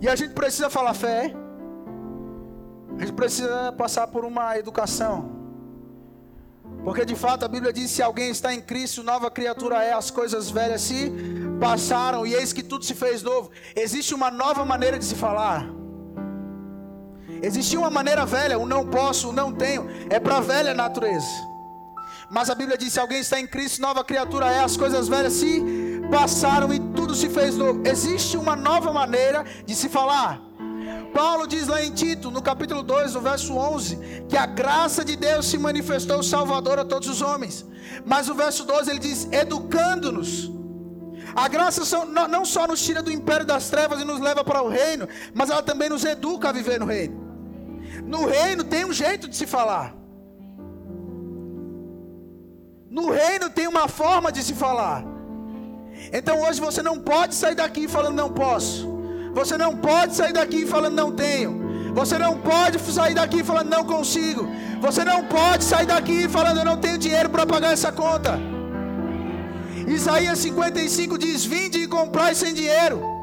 e 0.00 0.08
a 0.08 0.16
gente 0.16 0.34
precisa 0.34 0.68
falar 0.68 0.92
fé, 0.92 1.32
a 2.98 3.00
gente 3.02 3.12
precisa 3.12 3.72
passar 3.78 4.08
por 4.08 4.24
uma 4.24 4.58
educação. 4.58 5.30
Porque 6.82 7.04
de 7.04 7.14
fato 7.14 7.44
a 7.44 7.48
Bíblia 7.48 7.72
diz: 7.72 7.92
se 7.92 8.02
alguém 8.02 8.30
está 8.30 8.52
em 8.52 8.60
Cristo, 8.60 9.04
nova 9.04 9.30
criatura 9.30 9.84
é, 9.84 9.92
as 9.92 10.10
coisas 10.10 10.50
velhas 10.50 10.80
se 10.80 11.12
passaram, 11.60 12.26
e 12.26 12.34
eis 12.34 12.52
que 12.52 12.64
tudo 12.64 12.84
se 12.84 12.92
fez 12.92 13.22
novo. 13.22 13.52
Existe 13.76 14.16
uma 14.16 14.32
nova 14.32 14.64
maneira 14.64 14.98
de 14.98 15.04
se 15.04 15.14
falar. 15.14 15.83
Existia 17.44 17.78
uma 17.78 17.90
maneira 17.90 18.24
velha, 18.24 18.58
o 18.58 18.66
não 18.66 18.86
posso, 18.86 19.28
o 19.28 19.32
não 19.32 19.52
tenho, 19.52 19.86
é 20.08 20.18
para 20.18 20.38
a 20.38 20.40
velha 20.40 20.72
natureza. 20.72 21.26
Mas 22.30 22.48
a 22.48 22.54
Bíblia 22.54 22.78
diz: 22.78 22.94
se 22.94 22.98
alguém 22.98 23.20
está 23.20 23.38
em 23.38 23.46
Cristo, 23.46 23.82
nova 23.82 24.02
criatura 24.02 24.50
é, 24.50 24.60
as 24.60 24.78
coisas 24.78 25.08
velhas 25.08 25.34
se 25.34 25.62
passaram 26.10 26.72
e 26.72 26.80
tudo 26.80 27.14
se 27.14 27.28
fez 27.28 27.54
novo. 27.54 27.86
Existe 27.86 28.38
uma 28.38 28.56
nova 28.56 28.92
maneira 28.92 29.44
de 29.66 29.74
se 29.74 29.90
falar. 29.90 30.40
Paulo 31.12 31.46
diz 31.46 31.68
lá 31.68 31.82
em 31.82 31.92
Tito, 31.92 32.30
no 32.30 32.42
capítulo 32.42 32.82
2, 32.82 33.14
no 33.14 33.20
verso 33.20 33.54
11, 33.54 34.24
que 34.28 34.36
a 34.36 34.46
graça 34.46 35.04
de 35.04 35.14
Deus 35.14 35.46
se 35.46 35.58
manifestou 35.58 36.22
salvador 36.22 36.78
a 36.78 36.84
todos 36.84 37.08
os 37.08 37.20
homens. 37.20 37.64
Mas 38.06 38.28
o 38.30 38.34
verso 38.34 38.64
12 38.64 38.90
ele 38.90 38.98
diz: 38.98 39.28
educando-nos. 39.30 40.50
A 41.36 41.46
graça 41.48 42.06
não 42.06 42.44
só 42.44 42.66
nos 42.66 42.80
tira 42.82 43.02
do 43.02 43.12
império 43.12 43.44
das 43.44 43.68
trevas 43.68 44.00
e 44.00 44.04
nos 44.04 44.20
leva 44.20 44.42
para 44.44 44.62
o 44.62 44.68
reino, 44.68 45.06
mas 45.34 45.50
ela 45.50 45.62
também 45.62 45.90
nos 45.90 46.04
educa 46.04 46.48
a 46.48 46.52
viver 46.52 46.80
no 46.80 46.86
reino. 46.86 47.23
No 48.02 48.26
reino 48.26 48.64
tem 48.64 48.84
um 48.84 48.92
jeito 48.92 49.28
de 49.28 49.36
se 49.36 49.46
falar. 49.46 49.94
No 52.90 53.10
reino 53.10 53.50
tem 53.50 53.66
uma 53.66 53.88
forma 53.88 54.30
de 54.30 54.42
se 54.42 54.54
falar. 54.54 55.04
Então 56.12 56.42
hoje 56.42 56.60
você 56.60 56.82
não 56.82 56.98
pode 56.98 57.34
sair 57.34 57.54
daqui 57.54 57.86
falando 57.88 58.16
não 58.16 58.30
posso. 58.30 58.88
Você 59.32 59.56
não 59.56 59.76
pode 59.76 60.14
sair 60.14 60.32
daqui 60.32 60.66
falando 60.66 60.94
não 60.94 61.12
tenho. 61.12 61.92
Você 61.94 62.18
não 62.18 62.38
pode 62.38 62.78
sair 62.80 63.14
daqui 63.14 63.44
falando 63.44 63.70
não 63.70 63.84
consigo. 63.84 64.48
Você 64.80 65.04
não 65.04 65.24
pode 65.24 65.64
sair 65.64 65.86
daqui 65.86 66.28
falando 66.28 66.58
eu 66.58 66.64
não 66.64 66.76
tenho 66.76 66.98
dinheiro 66.98 67.30
para 67.30 67.46
pagar 67.46 67.72
essa 67.72 67.92
conta. 67.92 68.38
Isaías 69.86 70.38
55 70.38 71.18
diz: 71.18 71.44
Vinde 71.44 71.78
e 71.78 71.88
comprai 71.88 72.34
sem 72.34 72.52
dinheiro. 72.52 73.13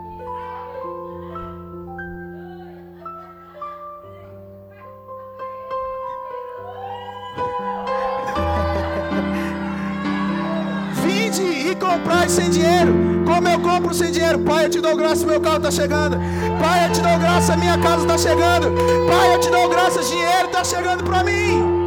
Comprar 11.76 12.30
sem 12.30 12.50
dinheiro. 12.50 12.94
Como 13.26 13.48
eu 13.48 13.60
compro 13.60 13.94
sem 13.94 14.12
dinheiro? 14.12 14.40
Pai, 14.40 14.66
eu 14.66 14.70
te 14.70 14.82
dou 14.82 14.96
graça, 14.96 15.26
meu 15.26 15.40
carro 15.40 15.58
está 15.58 15.72
chegando. 15.72 16.18
Pai, 16.60 16.88
eu 16.88 16.92
te 16.92 17.02
dou 17.02 17.20
graça, 17.20 17.58
minha 17.58 17.78
casa 17.78 18.02
está 18.02 18.18
chegando. 18.18 18.68
Pai, 19.08 19.36
eu 19.36 19.40
te 19.40 19.50
dou 19.50 19.70
graça, 19.70 20.04
dinheiro 20.04 20.48
está 20.48 20.64
chegando 20.64 21.04
para 21.04 21.24
mim. 21.24 21.82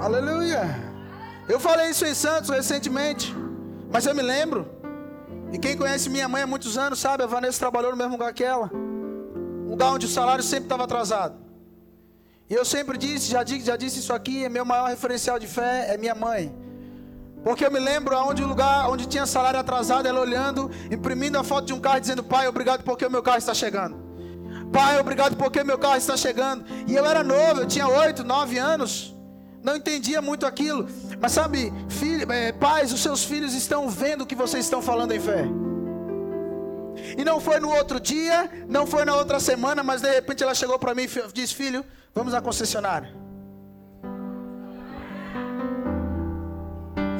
Aleluia. 0.00 0.92
Eu 1.48 1.58
falei 1.60 1.90
isso 1.90 2.04
em 2.04 2.14
Santos 2.14 2.50
recentemente, 2.50 3.34
mas 3.90 4.06
eu 4.06 4.14
me 4.14 4.22
lembro. 4.22 4.66
E 5.52 5.58
quem 5.58 5.76
conhece 5.76 6.08
minha 6.08 6.28
mãe 6.28 6.42
há 6.42 6.46
muitos 6.46 6.78
anos 6.78 6.98
sabe, 6.98 7.22
a 7.22 7.26
Vanessa 7.26 7.58
trabalhou 7.58 7.90
no 7.90 7.96
mesmo 7.96 8.12
lugar 8.12 8.32
que 8.32 8.42
ela. 8.42 8.70
Um 8.72 9.70
lugar 9.70 9.92
onde 9.92 10.06
o 10.06 10.08
salário 10.08 10.42
sempre 10.42 10.64
estava 10.64 10.84
atrasado. 10.84 11.41
E 12.48 12.54
eu 12.54 12.64
sempre 12.64 12.98
disse, 12.98 13.30
já, 13.30 13.42
disse, 13.42 13.66
já 13.66 13.76
disse 13.76 13.98
isso 13.98 14.12
aqui, 14.12 14.44
é 14.44 14.48
meu 14.48 14.64
maior 14.64 14.88
referencial 14.88 15.38
de 15.38 15.46
fé 15.46 15.94
é 15.94 15.96
minha 15.96 16.14
mãe. 16.14 16.54
Porque 17.42 17.64
eu 17.64 17.70
me 17.70 17.80
lembro 17.80 18.16
aonde 18.16 18.42
o 18.42 18.46
lugar 18.46 18.88
onde 18.88 19.06
tinha 19.06 19.26
salário 19.26 19.58
atrasado, 19.58 20.06
ela 20.06 20.20
olhando, 20.20 20.70
imprimindo 20.90 21.38
a 21.38 21.44
foto 21.44 21.66
de 21.66 21.72
um 21.72 21.80
carro 21.80 22.00
dizendo: 22.00 22.22
"Pai, 22.22 22.46
obrigado 22.46 22.84
porque 22.84 23.04
o 23.04 23.10
meu 23.10 23.22
carro 23.22 23.38
está 23.38 23.52
chegando". 23.52 23.96
Pai, 24.72 24.98
obrigado 24.98 25.36
porque 25.36 25.60
o 25.60 25.66
meu 25.66 25.78
carro 25.78 25.96
está 25.96 26.16
chegando. 26.16 26.64
E 26.86 26.94
eu 26.94 27.04
era 27.04 27.22
novo, 27.22 27.60
eu 27.60 27.66
tinha 27.66 27.86
oito, 27.86 28.24
nove 28.24 28.58
anos. 28.58 29.14
Não 29.62 29.76
entendia 29.76 30.20
muito 30.20 30.44
aquilo, 30.44 30.88
Mas 31.20 31.32
sabe, 31.32 31.72
filho, 31.88 32.30
é, 32.32 32.50
pais, 32.50 32.92
os 32.92 33.00
seus 33.00 33.22
filhos 33.22 33.54
estão 33.54 33.88
vendo 33.88 34.22
o 34.22 34.26
que 34.26 34.34
vocês 34.34 34.64
estão 34.64 34.82
falando 34.82 35.12
em 35.12 35.20
fé. 35.20 35.44
E 37.16 37.24
não 37.24 37.40
foi 37.40 37.60
no 37.60 37.70
outro 37.70 38.00
dia, 38.00 38.50
não 38.68 38.86
foi 38.86 39.04
na 39.04 39.14
outra 39.14 39.38
semana, 39.40 39.82
mas 39.82 40.00
de 40.00 40.10
repente 40.10 40.42
ela 40.42 40.54
chegou 40.54 40.78
para 40.78 40.94
mim 40.94 41.02
e 41.02 41.32
disse: 41.32 41.54
Filho, 41.54 41.84
vamos 42.14 42.34
à 42.34 42.40
concessionária. 42.40 43.12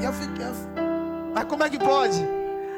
E 0.00 0.04
eu 0.04 0.12
fiquei, 0.12 0.46
mas 1.34 1.44
como 1.44 1.62
é 1.62 1.70
que 1.70 1.78
pode? 1.78 2.22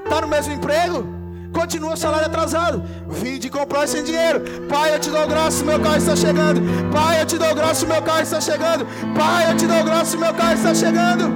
Está 0.05 0.21
no 0.21 0.29
mesmo 0.29 0.53
emprego? 0.53 1.25
Continua 1.53 1.95
o 1.95 1.97
salário 1.97 2.27
atrasado. 2.27 2.83
Vim 3.09 3.39
de 3.39 3.49
comprar 3.49 3.87
sem 3.87 4.03
dinheiro. 4.03 4.41
Pai, 4.69 4.95
eu 4.95 4.99
te 4.99 5.09
dou 5.09 5.27
graça, 5.27 5.65
meu 5.65 5.81
carro 5.81 5.97
está 5.97 6.17
chegando. 6.17 6.61
Pai, 6.93 7.23
eu 7.23 7.27
te 7.27 7.39
dou 7.39 7.55
graça, 7.55 7.87
meu 7.87 8.03
carro 8.03 8.23
está 8.23 8.41
chegando. 8.41 8.87
Pai, 9.17 9.53
eu 9.53 9.57
te 9.57 9.67
dou 9.67 9.85
graça, 9.85 10.17
meu 10.17 10.35
carro 10.35 10.55
está 10.55 10.75
chegando. 10.75 11.33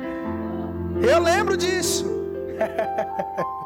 eu 1.02 1.18
lembro 1.20 1.56
disso. 1.56 2.04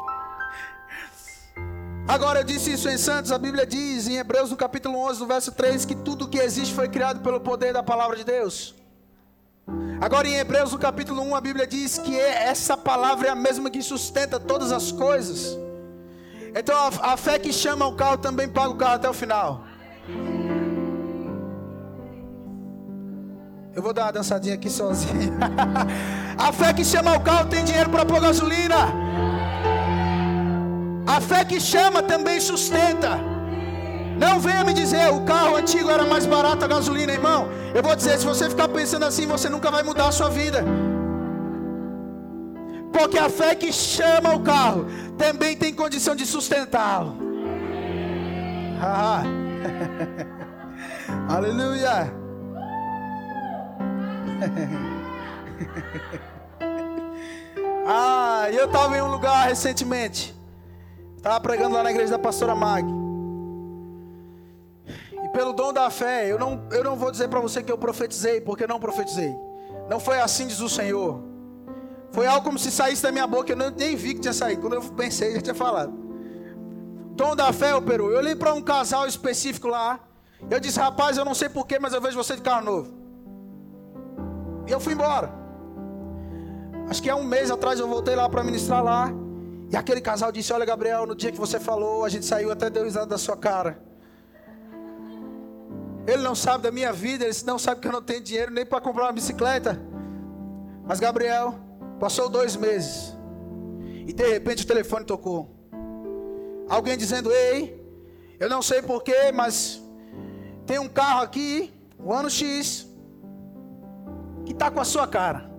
Agora 2.07 2.41
eu 2.41 2.43
disse 2.43 2.71
isso 2.73 2.87
em 2.87 2.97
Santos, 2.97 3.31
a 3.31 3.37
Bíblia 3.37 3.65
diz 3.65 4.07
em 4.07 4.17
Hebreus 4.17 4.51
no 4.51 4.57
capítulo 4.57 4.97
11, 4.99 5.19
no 5.21 5.25
verso 5.25 5.51
3, 5.51 5.85
que 5.85 5.95
tudo 5.95 6.27
que 6.27 6.37
existe 6.37 6.73
foi 6.73 6.87
criado 6.87 7.21
pelo 7.21 7.39
poder 7.39 7.73
da 7.73 7.81
palavra 7.81 8.15
de 8.15 8.23
Deus. 8.23 8.75
Agora 9.99 10.27
em 10.27 10.35
Hebreus 10.35 10.71
no 10.71 10.77
capítulo 10.77 11.21
1 11.23 11.35
a 11.35 11.41
Bíblia 11.41 11.65
diz 11.65 11.97
que 11.97 12.15
é, 12.15 12.43
essa 12.43 12.77
palavra 12.77 13.29
é 13.29 13.31
a 13.31 13.35
mesma 13.35 13.71
que 13.71 13.81
sustenta 13.81 14.39
todas 14.39 14.71
as 14.71 14.91
coisas. 14.91 15.57
Então 16.53 16.75
a, 16.77 17.13
a 17.13 17.17
fé 17.17 17.39
que 17.39 17.51
chama 17.51 17.87
o 17.87 17.95
carro 17.95 18.19
também 18.19 18.47
paga 18.47 18.69
o 18.69 18.75
carro 18.75 18.95
até 18.95 19.09
o 19.09 19.13
final. 19.13 19.65
Eu 23.75 23.81
vou 23.81 23.91
dar 23.91 24.03
uma 24.03 24.13
dançadinha 24.13 24.55
aqui 24.55 24.69
sozinho. 24.69 25.33
a 26.39 26.53
fé 26.53 26.71
que 26.71 26.85
chama 26.85 27.13
o 27.13 27.19
carro 27.19 27.49
tem 27.49 27.61
dinheiro 27.65 27.89
para 27.89 28.05
pôr 28.05 28.21
gasolina. 28.21 28.77
A 31.05 31.19
fé 31.19 31.43
que 31.43 31.59
chama 31.59 32.01
também 32.01 32.39
sustenta. 32.39 33.19
Não 34.17 34.39
venha 34.39 34.63
me 34.63 34.73
dizer, 34.73 35.11
o 35.11 35.25
carro 35.25 35.57
antigo 35.57 35.89
era 35.89 36.05
mais 36.05 36.25
barato 36.25 36.63
a 36.63 36.69
gasolina, 36.69 37.11
irmão. 37.11 37.49
Eu 37.73 37.83
vou 37.83 37.93
dizer, 37.93 38.17
se 38.17 38.25
você 38.25 38.49
ficar 38.49 38.69
pensando 38.69 39.03
assim, 39.03 39.27
você 39.27 39.49
nunca 39.49 39.69
vai 39.69 39.83
mudar 39.83 40.07
a 40.07 40.11
sua 40.13 40.29
vida. 40.29 40.63
Porque 42.93 43.19
a 43.19 43.29
fé 43.29 43.55
que 43.55 43.73
chama 43.73 44.33
o 44.35 44.39
carro 44.39 44.85
também 45.17 45.57
tem 45.57 45.73
condição 45.73 46.15
de 46.15 46.25
sustentá-lo. 46.25 47.17
Ah. 48.81 49.21
Aleluia. 51.27 52.24
ah, 57.87 58.47
eu 58.51 58.65
estava 58.65 58.97
em 58.97 59.01
um 59.01 59.11
lugar 59.11 59.47
recentemente. 59.47 60.35
Estava 61.17 61.39
pregando 61.39 61.75
lá 61.75 61.83
na 61.83 61.91
igreja 61.91 62.11
da 62.11 62.19
pastora 62.19 62.55
Mag 62.55 63.05
pelo 65.35 65.51
dom 65.51 65.73
da 65.73 65.89
fé, 65.89 66.31
eu 66.31 66.39
não, 66.39 66.65
eu 66.71 66.81
não 66.81 66.95
vou 66.95 67.11
dizer 67.11 67.27
para 67.27 67.41
você 67.41 67.61
que 67.61 67.69
eu 67.69 67.77
profetizei, 67.77 68.39
porque 68.39 68.65
não 68.65 68.79
profetizei. 68.79 69.35
Não 69.89 69.99
foi 69.99 70.21
assim, 70.21 70.47
diz 70.47 70.61
o 70.61 70.69
Senhor. 70.69 71.21
Foi 72.13 72.25
algo 72.25 72.45
como 72.45 72.57
se 72.57 72.71
saísse 72.71 73.03
da 73.03 73.11
minha 73.11 73.27
boca, 73.27 73.51
eu 73.51 73.71
nem 73.71 73.97
vi 73.97 74.13
que 74.13 74.21
tinha 74.21 74.33
saído. 74.33 74.61
Quando 74.61 74.75
eu 74.75 74.81
pensei, 74.81 75.35
já 75.35 75.41
tinha 75.41 75.53
falado. 75.53 75.91
Dom 77.17 77.35
da 77.35 77.51
fé 77.51 77.75
operou. 77.75 78.11
Eu 78.11 78.19
olhei 78.19 78.33
para 78.33 78.53
um 78.53 78.61
casal 78.61 79.05
específico 79.05 79.67
lá. 79.67 79.99
Eu 80.49 80.57
disse, 80.57 80.79
rapaz, 80.79 81.17
eu 81.17 81.25
não 81.25 81.35
sei 81.35 81.49
porquê, 81.49 81.79
mas 81.79 81.93
eu 81.93 81.99
vejo 81.99 82.15
você 82.15 82.37
de 82.37 82.41
carro 82.41 82.63
novo. 82.63 82.93
E 84.67 84.71
eu 84.71 84.79
fui 84.79 84.93
embora. 84.93 85.31
Acho 86.89 87.01
que 87.01 87.09
há 87.09 87.15
um 87.15 87.23
mês 87.23 87.49
atrás 87.49 87.79
eu 87.79 87.87
voltei 87.87 88.15
lá 88.15 88.29
para 88.29 88.43
ministrar 88.43 88.83
lá. 88.83 89.11
E 89.71 89.75
aquele 89.75 90.01
casal 90.01 90.31
disse: 90.31 90.53
Olha, 90.53 90.65
Gabriel, 90.65 91.05
no 91.05 91.15
dia 91.15 91.31
que 91.31 91.37
você 91.37 91.59
falou, 91.59 92.05
a 92.05 92.09
gente 92.09 92.25
saiu 92.25 92.51
até 92.51 92.69
deu 92.69 92.83
risada 92.83 93.07
da 93.07 93.17
sua 93.17 93.35
cara. 93.35 93.79
Ele 96.07 96.21
não 96.21 96.35
sabe 96.35 96.63
da 96.63 96.71
minha 96.71 96.93
vida, 96.93 97.25
ele 97.25 97.35
não 97.45 97.57
sabe 97.57 97.81
que 97.81 97.87
eu 97.87 97.91
não 97.91 98.01
tenho 98.01 98.21
dinheiro 98.21 98.51
nem 98.51 98.65
para 98.65 98.79
comprar 98.79 99.05
uma 99.05 99.11
bicicleta. 99.11 99.79
Mas 100.83 100.99
Gabriel, 100.99 101.55
passou 101.99 102.29
dois 102.29 102.55
meses. 102.55 103.15
E 104.07 104.13
de 104.13 104.27
repente 104.29 104.63
o 104.63 104.67
telefone 104.67 105.03
tocou. 105.03 105.49
Alguém 106.69 106.95
dizendo: 106.95 107.31
Ei, 107.31 107.83
eu 108.39 108.49
não 108.49 108.61
sei 108.61 108.83
porquê, 108.83 109.31
mas 109.33 109.81
tem 110.65 110.77
um 110.77 110.87
carro 110.87 111.23
aqui, 111.23 111.73
o 111.97 112.13
ano 112.13 112.29
X, 112.29 112.87
que 114.45 114.53
está 114.53 114.69
com 114.71 114.79
a 114.79 114.85
sua 114.85 115.07
cara. 115.07 115.49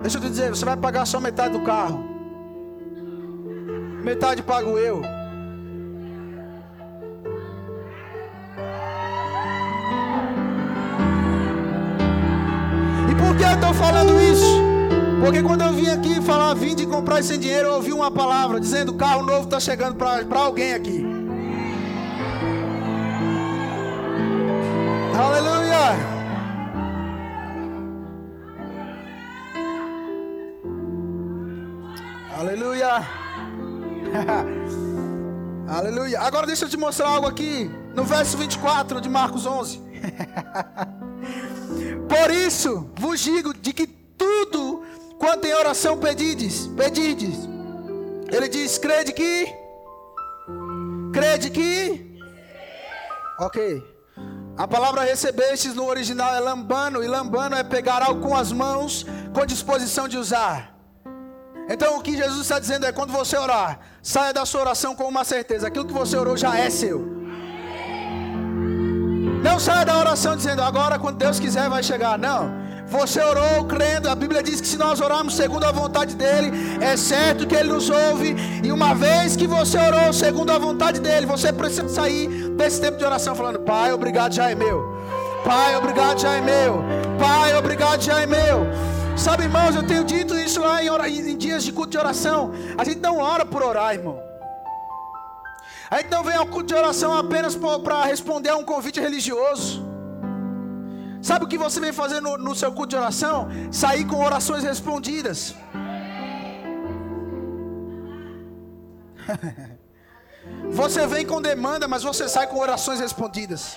Deixa 0.00 0.18
eu 0.18 0.22
te 0.22 0.28
dizer, 0.28 0.50
você 0.50 0.64
vai 0.64 0.76
pagar 0.76 1.06
só 1.06 1.20
metade 1.20 1.56
do 1.56 1.64
carro. 1.64 2.04
Metade 4.02 4.42
pago 4.42 4.78
eu. 4.78 5.02
que 13.38 13.44
eu 13.44 13.52
estou 13.52 13.72
falando 13.72 14.20
isso? 14.20 14.60
Porque 15.20 15.42
quando 15.42 15.62
eu 15.62 15.72
vim 15.72 15.88
aqui 15.88 16.20
falar, 16.20 16.54
vim 16.54 16.74
de 16.74 16.86
comprar 16.86 17.22
sem 17.22 17.38
dinheiro, 17.38 17.68
eu 17.68 17.74
ouvi 17.74 17.92
uma 17.92 18.10
palavra 18.10 18.58
dizendo: 18.58 18.94
carro 18.94 19.22
novo 19.22 19.44
está 19.44 19.60
chegando 19.60 19.94
para 19.94 20.40
alguém 20.40 20.74
aqui. 20.74 21.06
Aleluia. 25.16 26.07
Agora 36.28 36.46
deixa 36.46 36.66
eu 36.66 36.68
te 36.68 36.76
mostrar 36.76 37.08
algo 37.08 37.26
aqui. 37.26 37.70
No 37.94 38.04
verso 38.04 38.36
24 38.36 39.00
de 39.00 39.08
Marcos 39.08 39.46
11. 39.46 39.80
Por 42.06 42.30
isso 42.30 42.90
vos 42.96 43.18
digo 43.18 43.54
de 43.54 43.72
que 43.72 43.86
tudo 43.86 44.84
quanto 45.18 45.46
em 45.46 45.54
oração 45.54 45.96
pedides, 45.96 46.66
pedides. 46.76 47.34
Ele 48.30 48.46
diz: 48.46 48.76
crede 48.76 49.14
que, 49.14 49.48
crede 51.14 51.48
que, 51.48 52.20
ok. 53.40 53.82
A 54.58 54.68
palavra 54.68 55.04
recebestes 55.04 55.74
no 55.74 55.86
original 55.86 56.34
é 56.34 56.40
lambano, 56.40 57.02
e 57.02 57.08
lambano 57.08 57.56
é 57.56 57.64
pegar 57.64 58.02
algo 58.02 58.20
com 58.20 58.36
as 58.36 58.52
mãos 58.52 59.06
com 59.32 59.46
disposição 59.46 60.06
de 60.06 60.18
usar. 60.18 60.77
Então 61.68 61.98
o 61.98 62.02
que 62.02 62.16
Jesus 62.16 62.40
está 62.40 62.58
dizendo 62.58 62.86
é: 62.86 62.92
quando 62.92 63.12
você 63.12 63.36
orar, 63.36 63.78
saia 64.02 64.32
da 64.32 64.46
sua 64.46 64.62
oração 64.62 64.94
com 64.94 65.04
uma 65.04 65.24
certeza: 65.24 65.68
aquilo 65.68 65.84
que 65.84 65.92
você 65.92 66.16
orou 66.16 66.36
já 66.36 66.56
é 66.58 66.70
seu. 66.70 67.18
Não 69.42 69.60
saia 69.60 69.84
da 69.84 69.96
oração 69.98 70.34
dizendo 70.34 70.62
agora 70.62 70.98
quando 70.98 71.18
Deus 71.18 71.38
quiser 71.38 71.68
vai 71.68 71.82
chegar. 71.82 72.18
Não. 72.18 72.66
Você 72.88 73.20
orou 73.20 73.66
crendo. 73.66 74.08
A 74.08 74.14
Bíblia 74.14 74.42
diz 74.42 74.60
que 74.60 74.66
se 74.66 74.78
nós 74.78 75.00
orarmos 75.00 75.36
segundo 75.36 75.64
a 75.64 75.70
vontade 75.70 76.16
dele, 76.16 76.50
é 76.80 76.96
certo 76.96 77.46
que 77.46 77.54
ele 77.54 77.68
nos 77.68 77.90
ouve. 77.90 78.34
E 78.64 78.72
uma 78.72 78.94
vez 78.94 79.36
que 79.36 79.46
você 79.46 79.78
orou 79.78 80.12
segundo 80.12 80.50
a 80.50 80.58
vontade 80.58 80.98
dele, 81.00 81.26
você 81.26 81.52
precisa 81.52 81.88
sair 81.88 82.26
desse 82.50 82.80
tempo 82.80 82.96
de 82.96 83.04
oração 83.04 83.34
falando: 83.34 83.60
Pai, 83.60 83.92
obrigado, 83.92 84.32
já 84.32 84.50
é 84.50 84.54
meu. 84.54 84.96
Pai, 85.44 85.76
obrigado, 85.76 86.18
já 86.18 86.32
é 86.32 86.40
meu. 86.40 86.82
Pai, 87.18 87.56
obrigado, 87.56 88.00
já 88.00 88.20
é 88.20 88.26
meu. 88.26 88.66
Sabe, 89.18 89.42
irmãos, 89.42 89.74
eu 89.74 89.84
tenho 89.84 90.04
dito 90.04 90.34
isso 90.36 90.60
lá 90.60 90.80
em, 90.80 91.30
em 91.30 91.36
dias 91.36 91.64
de 91.64 91.72
culto 91.72 91.90
de 91.90 91.98
oração. 91.98 92.52
A 92.78 92.84
gente 92.84 93.00
não 93.00 93.18
ora 93.18 93.44
por 93.44 93.64
orar, 93.64 93.92
irmão. 93.92 94.22
A 95.90 95.98
gente 95.98 96.10
não 96.10 96.22
vem 96.22 96.36
ao 96.36 96.46
culto 96.46 96.68
de 96.68 96.74
oração 96.74 97.12
apenas 97.12 97.56
para 97.56 98.04
responder 98.04 98.50
a 98.50 98.56
um 98.56 98.64
convite 98.64 99.00
religioso. 99.00 99.84
Sabe 101.20 101.44
o 101.44 101.48
que 101.48 101.58
você 101.58 101.80
vem 101.80 101.92
fazer 101.92 102.20
no, 102.20 102.38
no 102.38 102.54
seu 102.54 102.70
culto 102.70 102.90
de 102.90 102.96
oração? 102.96 103.48
Sair 103.72 104.04
com 104.04 104.24
orações 104.24 104.62
respondidas. 104.62 105.54
Você 110.70 111.06
vem 111.06 111.26
com 111.26 111.42
demanda, 111.42 111.86
mas 111.86 112.02
você 112.02 112.26
sai 112.28 112.46
com 112.46 112.58
orações 112.58 113.00
respondidas. 113.00 113.76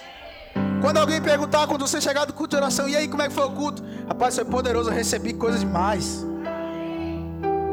Quando 0.82 0.98
alguém 0.98 1.22
perguntar, 1.22 1.68
quando 1.68 1.88
você 1.88 2.02
chegar 2.02 2.26
do 2.26 2.34
culto 2.34 2.56
de 2.56 2.62
oração, 2.62 2.90
e 2.90 2.96
aí, 2.96 3.08
como 3.08 3.22
é 3.22 3.28
que 3.28 3.34
foi 3.34 3.46
o 3.46 3.52
culto? 3.52 3.84
Rapaz, 4.08 4.36
foi 4.36 4.46
poderoso, 4.46 4.90
eu 4.90 4.94
recebi 4.94 5.32
coisas 5.34 5.60
demais. 5.60 6.26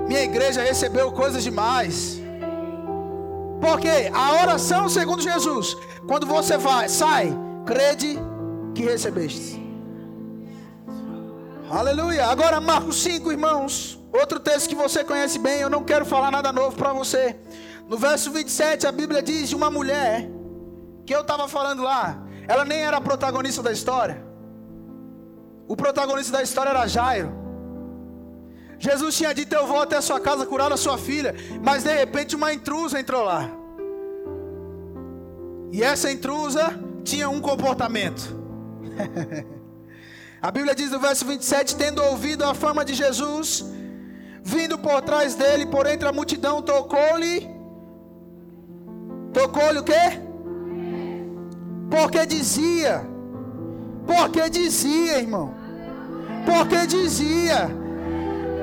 Minha 0.07 0.23
igreja 0.23 0.63
recebeu 0.63 1.11
coisas 1.11 1.43
demais. 1.43 2.21
Porque 3.61 4.11
a 4.13 4.43
oração 4.43 4.89
segundo 4.89 5.23
Jesus, 5.23 5.77
quando 6.07 6.27
você 6.27 6.59
vai, 6.59 6.89
sai, 6.89 7.35
crede 7.65 8.19
que 8.75 8.83
recebeste. 8.83 9.59
Aleluia. 11.71 12.27
Agora 12.27 12.61
Marcos 12.61 13.03
5, 13.03 13.31
irmãos. 13.33 13.99
Outro 14.13 14.41
texto 14.41 14.69
que 14.69 14.75
você 14.75 15.05
conhece 15.05 15.39
bem, 15.39 15.61
eu 15.61 15.69
não 15.69 15.85
quero 15.85 16.07
falar 16.07 16.31
nada 16.31 16.51
novo 16.53 16.77
para 16.77 16.93
você. 16.93 17.37
No 17.89 17.99
verso 17.99 18.31
27, 18.31 18.87
a 18.87 18.93
Bíblia 18.93 19.23
diz 19.23 19.49
de 19.49 19.57
uma 19.57 19.71
mulher 19.71 20.31
que 21.05 21.15
eu 21.15 21.21
estava 21.21 21.49
falando 21.49 21.83
lá. 21.83 22.28
Ela 22.49 22.65
nem 22.65 22.79
era 22.79 22.97
a 22.97 23.01
protagonista 23.01 23.63
da 23.63 23.71
história. 23.71 24.27
O 25.69 25.77
protagonista 25.77 26.33
da 26.33 26.43
história 26.43 26.71
era 26.71 26.87
Jairo. 26.87 27.31
Jesus 28.79 29.17
tinha 29.19 29.35
dito: 29.35 29.55
Eu 29.55 29.67
vou 29.67 29.83
até 29.83 29.97
a 29.97 30.03
sua 30.03 30.19
casa 30.19 30.47
curar 30.47 30.73
a 30.73 30.77
sua 30.79 30.97
filha. 30.97 31.35
Mas 31.63 31.85
de 31.85 31.93
repente 31.93 32.35
uma 32.35 32.51
intrusa 32.53 32.99
entrou 32.99 33.23
lá. 33.23 33.51
E 35.71 35.83
essa 35.83 36.11
intrusa 36.11 36.73
tinha 37.05 37.29
um 37.29 37.41
comportamento. 37.41 38.39
a 40.41 40.51
Bíblia 40.51 40.75
diz 40.75 40.91
no 40.91 40.99
verso 40.99 41.27
27: 41.27 41.77
Tendo 41.77 42.03
ouvido 42.03 42.45
a 42.45 42.55
fama 42.55 42.83
de 42.83 42.95
Jesus, 42.95 43.63
vindo 44.43 44.79
por 44.79 45.03
trás 45.03 45.35
dele, 45.35 45.67
por 45.67 45.87
entre 45.87 46.09
a 46.09 46.13
multidão, 46.13 46.63
tocou-lhe. 46.63 47.47
Tocou-lhe 49.35 49.81
o 49.81 49.85
quê? 49.85 50.28
Porque 51.91 52.27
dizia. 52.27 53.07
Porque 54.07 54.49
dizia, 54.51 55.19
irmão. 55.19 55.55
Porque 56.45 56.87
dizia: 56.87 57.71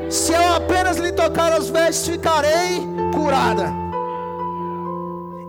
Se 0.10 0.34
eu 0.34 0.54
apenas 0.54 0.98
lhe 0.98 1.12
tocar 1.12 1.60
os 1.60 1.70
vestes, 1.70 2.08
ficarei 2.08 2.82
curada. 3.14 3.74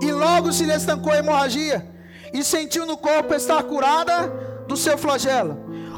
E 0.01 0.13
logo 0.13 0.53
se 0.53 0.65
lhe 0.65 0.75
estancou 0.75 1.13
a 1.13 1.19
hemorragia. 1.19 1.87
E 2.33 2.43
sentiu 2.45 2.85
no 2.85 2.97
corpo 2.97 3.35
estar 3.35 3.63
curada 3.63 4.29
do 4.69 4.77
seu 4.77 4.99
flagelo. 4.99 5.57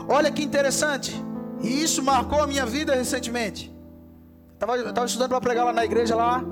Olha 0.09 0.31
que 0.31 0.43
interessante. 0.43 1.13
E 1.61 1.83
isso 1.83 2.03
marcou 2.03 2.41
a 2.41 2.47
minha 2.47 2.65
vida 2.65 2.95
recentemente. 2.95 3.75
Estava 4.53 5.07
estudando 5.07 5.31
para 5.31 5.41
pregar 5.41 5.65
lá 5.65 5.73
na 5.73 5.85
igreja 5.85 6.15
lá. 6.15 6.43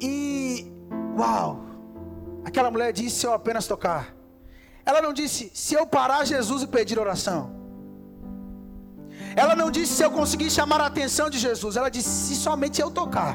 E 0.00 0.70
uau! 1.16 1.67
Aquela 2.48 2.70
mulher 2.74 2.90
disse: 2.98 3.16
se 3.20 3.26
eu 3.26 3.32
apenas 3.38 3.66
tocar. 3.72 4.02
Ela 4.88 5.00
não 5.06 5.12
disse: 5.20 5.50
se 5.54 5.74
eu 5.78 5.86
parar 5.86 6.24
Jesus 6.24 6.62
e 6.62 6.66
pedir 6.76 6.98
oração. 7.06 7.40
Ela 9.42 9.54
não 9.60 9.70
disse 9.70 9.92
se 9.96 10.02
eu 10.06 10.10
conseguir 10.10 10.50
chamar 10.58 10.80
a 10.80 10.86
atenção 10.86 11.28
de 11.34 11.38
Jesus. 11.46 11.76
Ela 11.76 11.90
disse: 11.96 12.08
se 12.08 12.34
somente 12.46 12.80
eu 12.80 12.90
tocar. 12.90 13.34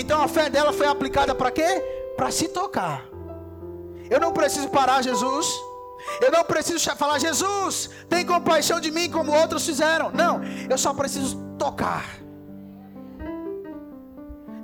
Então 0.00 0.18
a 0.22 0.28
fé 0.28 0.50
dela 0.50 0.72
foi 0.72 0.86
aplicada 0.86 1.34
para 1.34 1.50
quê? 1.50 1.70
Para 2.16 2.30
se 2.30 2.48
tocar. 2.48 2.98
Eu 4.14 4.20
não 4.20 4.32
preciso 4.32 4.68
parar 4.68 5.00
Jesus. 5.02 5.48
Eu 6.20 6.30
não 6.30 6.44
preciso 6.44 6.78
falar, 6.94 7.18
Jesus, 7.18 7.90
tem 8.08 8.24
compaixão 8.24 8.78
de 8.78 8.90
mim 8.96 9.10
como 9.10 9.32
outros 9.32 9.64
fizeram. 9.66 10.10
Não, 10.12 10.40
eu 10.68 10.78
só 10.78 10.92
preciso 10.92 11.36
tocar. 11.58 12.04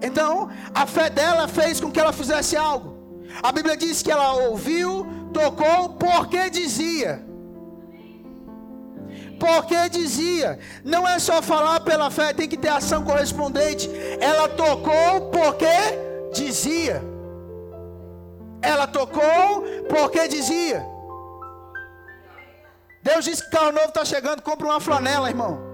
Então, 0.03 0.51
a 0.75 0.85
fé 0.87 1.09
dela 1.09 1.47
fez 1.47 1.81
com 1.81 1.91
que 1.91 2.01
ela 2.01 2.13
fizesse 2.13 2.57
algo. 2.57 3.23
A 3.41 3.53
Bíblia 3.53 3.77
diz 3.77 4.03
que 4.03 4.11
ela 4.11 4.35
ouviu, 4.35 5.07
tocou, 5.33 5.91
porque 5.91 6.51
dizia. 6.51 7.25
Porque 9.39 9.89
dizia, 9.89 10.59
não 10.85 11.07
é 11.09 11.19
só 11.19 11.41
falar 11.41 11.81
pela 11.81 12.11
fé, 12.11 12.33
tem 12.33 12.49
que 12.49 12.57
ter 12.57 12.69
ação 12.69 13.05
correspondente. 13.05 13.89
Ela 14.21 14.49
tocou 14.49 15.31
porque 15.31 15.67
dizia. 16.33 17.03
Ela 18.61 18.87
tocou 18.87 19.65
porque 19.89 20.29
dizia. 20.29 20.87
Deus 23.03 23.25
disse 23.25 23.45
que 23.45 23.51
carro 23.51 23.73
novo 23.73 23.89
está 23.89 24.05
chegando, 24.05 24.43
compra 24.43 24.67
uma 24.67 24.81
flanela, 24.81 25.29
irmão. 25.29 25.72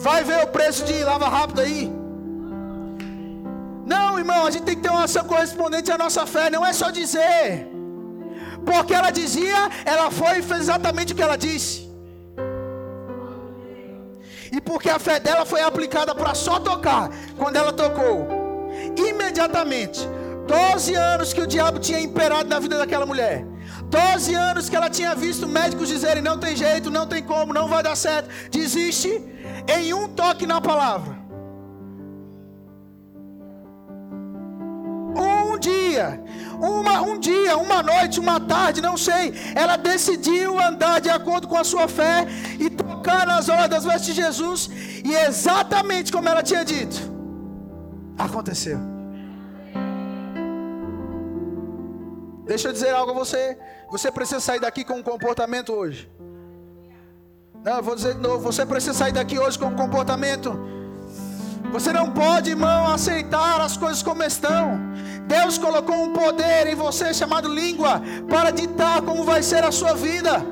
Vai 0.00 0.22
ver 0.24 0.44
o 0.44 0.46
preço 0.48 0.84
de 0.84 1.02
lava 1.02 1.28
rápido 1.28 1.60
aí. 1.60 1.92
Não, 3.84 4.18
irmão, 4.18 4.46
a 4.46 4.50
gente 4.50 4.64
tem 4.64 4.76
que 4.76 4.82
ter 4.82 4.90
uma 4.90 5.04
ação 5.04 5.24
correspondente 5.24 5.90
à 5.90 5.98
nossa 5.98 6.26
fé, 6.26 6.50
não 6.50 6.64
é 6.64 6.72
só 6.72 6.90
dizer. 6.90 7.66
Porque 8.64 8.94
ela 8.94 9.10
dizia, 9.10 9.70
ela 9.84 10.10
foi 10.10 10.38
e 10.38 10.42
fez 10.42 10.60
exatamente 10.60 11.12
o 11.12 11.16
que 11.16 11.22
ela 11.22 11.36
disse. 11.36 11.88
E 14.52 14.60
porque 14.60 14.88
a 14.88 14.98
fé 14.98 15.18
dela 15.20 15.44
foi 15.44 15.60
aplicada 15.60 16.14
para 16.14 16.34
só 16.34 16.58
tocar, 16.58 17.10
quando 17.36 17.56
ela 17.56 17.72
tocou, 17.72 18.26
imediatamente, 18.96 20.00
12 20.46 20.94
anos 20.94 21.32
que 21.32 21.40
o 21.40 21.46
diabo 21.46 21.78
tinha 21.78 22.00
imperado 22.00 22.48
na 22.48 22.58
vida 22.58 22.78
daquela 22.78 23.04
mulher. 23.04 23.44
12 23.90 24.34
anos 24.34 24.68
que 24.68 24.76
ela 24.76 24.90
tinha 24.90 25.14
visto 25.14 25.46
médicos 25.46 25.88
dizerem: 25.88 26.22
não 26.22 26.38
tem 26.38 26.54
jeito, 26.54 26.90
não 26.90 27.06
tem 27.06 27.22
como, 27.22 27.52
não 27.52 27.68
vai 27.68 27.82
dar 27.82 27.96
certo, 27.96 28.28
desiste, 28.50 29.22
em 29.66 29.94
um 29.94 30.08
toque 30.08 30.46
na 30.46 30.60
palavra. 30.60 31.16
Um 35.16 35.58
dia, 35.58 36.22
uma, 36.60 37.00
um 37.00 37.18
dia, 37.18 37.56
uma 37.56 37.82
noite, 37.82 38.20
uma 38.20 38.38
tarde, 38.38 38.80
não 38.80 38.96
sei, 38.96 39.34
ela 39.54 39.76
decidiu 39.76 40.60
andar 40.60 41.00
de 41.00 41.10
acordo 41.10 41.48
com 41.48 41.56
a 41.56 41.64
sua 41.64 41.88
fé 41.88 42.26
e 42.58 42.70
tocar 42.70 43.26
nas 43.26 43.48
horas 43.48 43.68
das 43.68 43.84
vestes 43.84 44.14
de 44.14 44.22
Jesus, 44.22 44.70
e 45.04 45.12
exatamente 45.14 46.12
como 46.12 46.28
ela 46.28 46.42
tinha 46.42 46.64
dito, 46.64 47.10
aconteceu. 48.16 48.97
Deixa 52.48 52.68
eu 52.68 52.72
dizer 52.72 52.92
algo 52.94 53.10
a 53.12 53.14
você. 53.14 53.58
Você 53.90 54.10
precisa 54.10 54.40
sair 54.40 54.58
daqui 54.58 54.82
com 54.82 54.94
um 54.94 55.02
comportamento 55.02 55.70
hoje. 55.72 56.10
Não, 57.62 57.76
eu 57.76 57.82
vou 57.82 57.94
dizer 57.94 58.14
de 58.14 58.20
novo. 58.20 58.40
Você 58.50 58.64
precisa 58.64 58.94
sair 58.94 59.12
daqui 59.12 59.38
hoje 59.38 59.58
com 59.58 59.66
um 59.66 59.76
comportamento. 59.76 60.58
Você 61.70 61.92
não 61.92 62.10
pode, 62.10 62.50
irmão, 62.50 62.90
aceitar 62.90 63.60
as 63.60 63.76
coisas 63.76 64.02
como 64.02 64.22
estão. 64.22 64.80
Deus 65.26 65.58
colocou 65.58 65.96
um 66.04 66.14
poder 66.14 66.66
em 66.66 66.74
você 66.74 67.12
chamado 67.12 67.52
língua 67.52 68.00
para 68.30 68.50
ditar 68.50 69.02
como 69.02 69.24
vai 69.24 69.42
ser 69.42 69.62
a 69.62 69.70
sua 69.70 69.92
vida. 69.92 70.42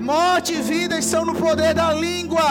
Morte 0.00 0.54
e 0.54 0.60
vida 0.60 0.98
estão 0.98 1.24
no 1.24 1.36
poder 1.36 1.72
da 1.72 1.92
língua. 1.94 2.50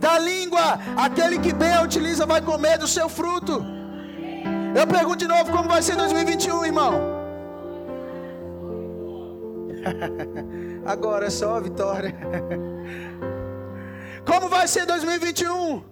Da 0.00 0.18
língua, 0.18 0.80
aquele 0.96 1.38
que 1.38 1.52
bem 1.52 1.80
utiliza 1.84 2.26
vai 2.26 2.40
comer 2.40 2.78
do 2.78 2.88
seu 2.88 3.08
fruto. 3.08 3.75
Eu 4.76 4.86
pergunto 4.86 5.16
de 5.16 5.26
novo 5.26 5.50
como 5.50 5.70
vai 5.70 5.80
ser 5.80 5.96
2021, 5.96 6.66
irmão. 6.66 7.16
Agora 10.84 11.26
é 11.26 11.30
só 11.30 11.56
a 11.56 11.60
vitória. 11.60 12.14
Como 14.26 14.48
vai 14.48 14.66
ser 14.66 14.84
2021? 14.86 15.82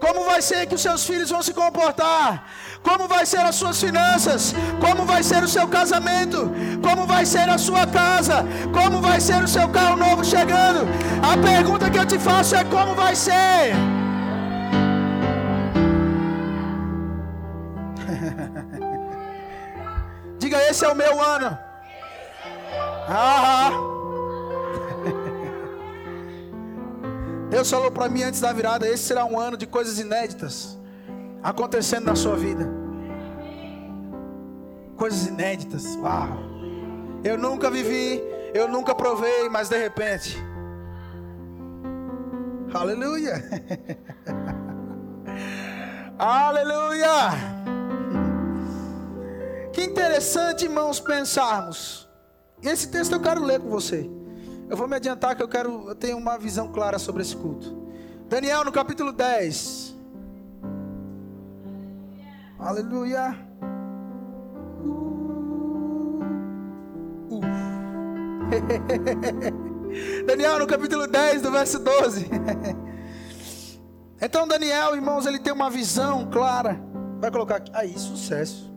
Como 0.00 0.24
vai 0.24 0.42
ser 0.42 0.66
que 0.66 0.74
os 0.74 0.82
seus 0.82 1.06
filhos 1.06 1.30
vão 1.30 1.40
se 1.40 1.54
comportar? 1.54 2.50
Como 2.82 3.06
vai 3.06 3.24
ser 3.24 3.40
as 3.40 3.54
suas 3.54 3.80
finanças? 3.80 4.52
Como 4.80 5.06
vai 5.06 5.22
ser 5.22 5.42
o 5.42 5.48
seu 5.48 5.68
casamento? 5.68 6.50
Como 6.82 7.06
vai 7.06 7.24
ser 7.24 7.48
a 7.48 7.56
sua 7.56 7.86
casa? 7.86 8.44
Como 8.72 9.00
vai 9.00 9.20
ser 9.20 9.42
o 9.42 9.48
seu 9.48 9.68
carro 9.68 9.96
novo 9.96 10.24
chegando? 10.24 10.80
A 11.22 11.38
pergunta 11.38 11.88
que 11.88 11.98
eu 11.98 12.06
te 12.06 12.18
faço 12.18 12.56
é 12.56 12.64
como 12.64 12.94
vai 12.94 13.14
ser? 13.14 13.93
Esse 20.74 20.84
é 20.84 20.88
o 20.88 20.94
meu 20.94 21.22
ano. 21.22 21.56
Ah, 23.08 23.70
Deus 27.48 27.70
falou 27.70 27.92
para 27.92 28.08
mim 28.08 28.24
antes 28.24 28.40
da 28.40 28.52
virada: 28.52 28.88
esse 28.88 29.04
será 29.04 29.24
um 29.24 29.38
ano 29.38 29.56
de 29.56 29.68
coisas 29.68 30.00
inéditas 30.00 30.76
acontecendo 31.44 32.06
na 32.06 32.16
sua 32.16 32.34
vida. 32.34 32.68
Coisas 34.96 35.28
inéditas. 35.28 35.94
Uau. 35.96 36.26
Eu 37.22 37.38
nunca 37.38 37.70
vivi, 37.70 38.20
eu 38.52 38.66
nunca 38.66 38.96
provei, 38.96 39.48
mas 39.48 39.68
de 39.68 39.78
repente. 39.78 40.36
Aleluia. 42.74 43.44
Aleluia. 46.18 47.63
Que 49.74 49.82
interessante, 49.82 50.64
irmãos, 50.66 51.00
pensarmos. 51.00 52.08
Esse 52.62 52.88
texto 52.88 53.12
eu 53.12 53.20
quero 53.20 53.42
ler 53.42 53.58
com 53.58 53.68
você. 53.68 54.08
Eu 54.70 54.76
vou 54.76 54.86
me 54.86 54.94
adiantar 54.94 55.34
que 55.34 55.42
eu 55.42 55.48
quero, 55.48 55.88
eu 55.88 55.96
tenho 55.96 56.16
uma 56.16 56.38
visão 56.38 56.70
clara 56.70 56.96
sobre 56.96 57.22
esse 57.22 57.34
culto. 57.36 57.76
Daniel 58.28 58.64
no 58.64 58.70
capítulo 58.70 59.12
10. 59.12 59.96
Aleluia. 62.56 63.36
Uh. 67.28 67.40
Daniel 70.24 70.60
no 70.60 70.68
capítulo 70.68 71.08
10, 71.08 71.42
do 71.42 71.50
verso 71.50 71.80
12. 71.80 72.30
então 74.22 74.46
Daniel, 74.46 74.94
irmãos, 74.94 75.26
ele 75.26 75.40
tem 75.40 75.52
uma 75.52 75.68
visão 75.68 76.30
clara. 76.30 76.80
Vai 77.20 77.32
colocar 77.32 77.56
aqui. 77.56 77.72
Aí, 77.74 77.98
sucesso. 77.98 78.73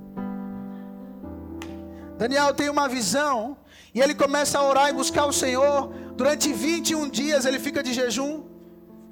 Daniel 2.17 2.53
tem 2.53 2.69
uma 2.69 2.87
visão 2.87 3.57
e 3.93 4.01
ele 4.01 4.15
começa 4.15 4.57
a 4.57 4.63
orar 4.63 4.89
e 4.89 4.93
buscar 4.93 5.25
o 5.25 5.33
Senhor. 5.33 5.93
Durante 6.15 6.51
21 6.51 7.09
dias 7.09 7.45
ele 7.45 7.59
fica 7.59 7.83
de 7.83 7.93
jejum. 7.93 8.43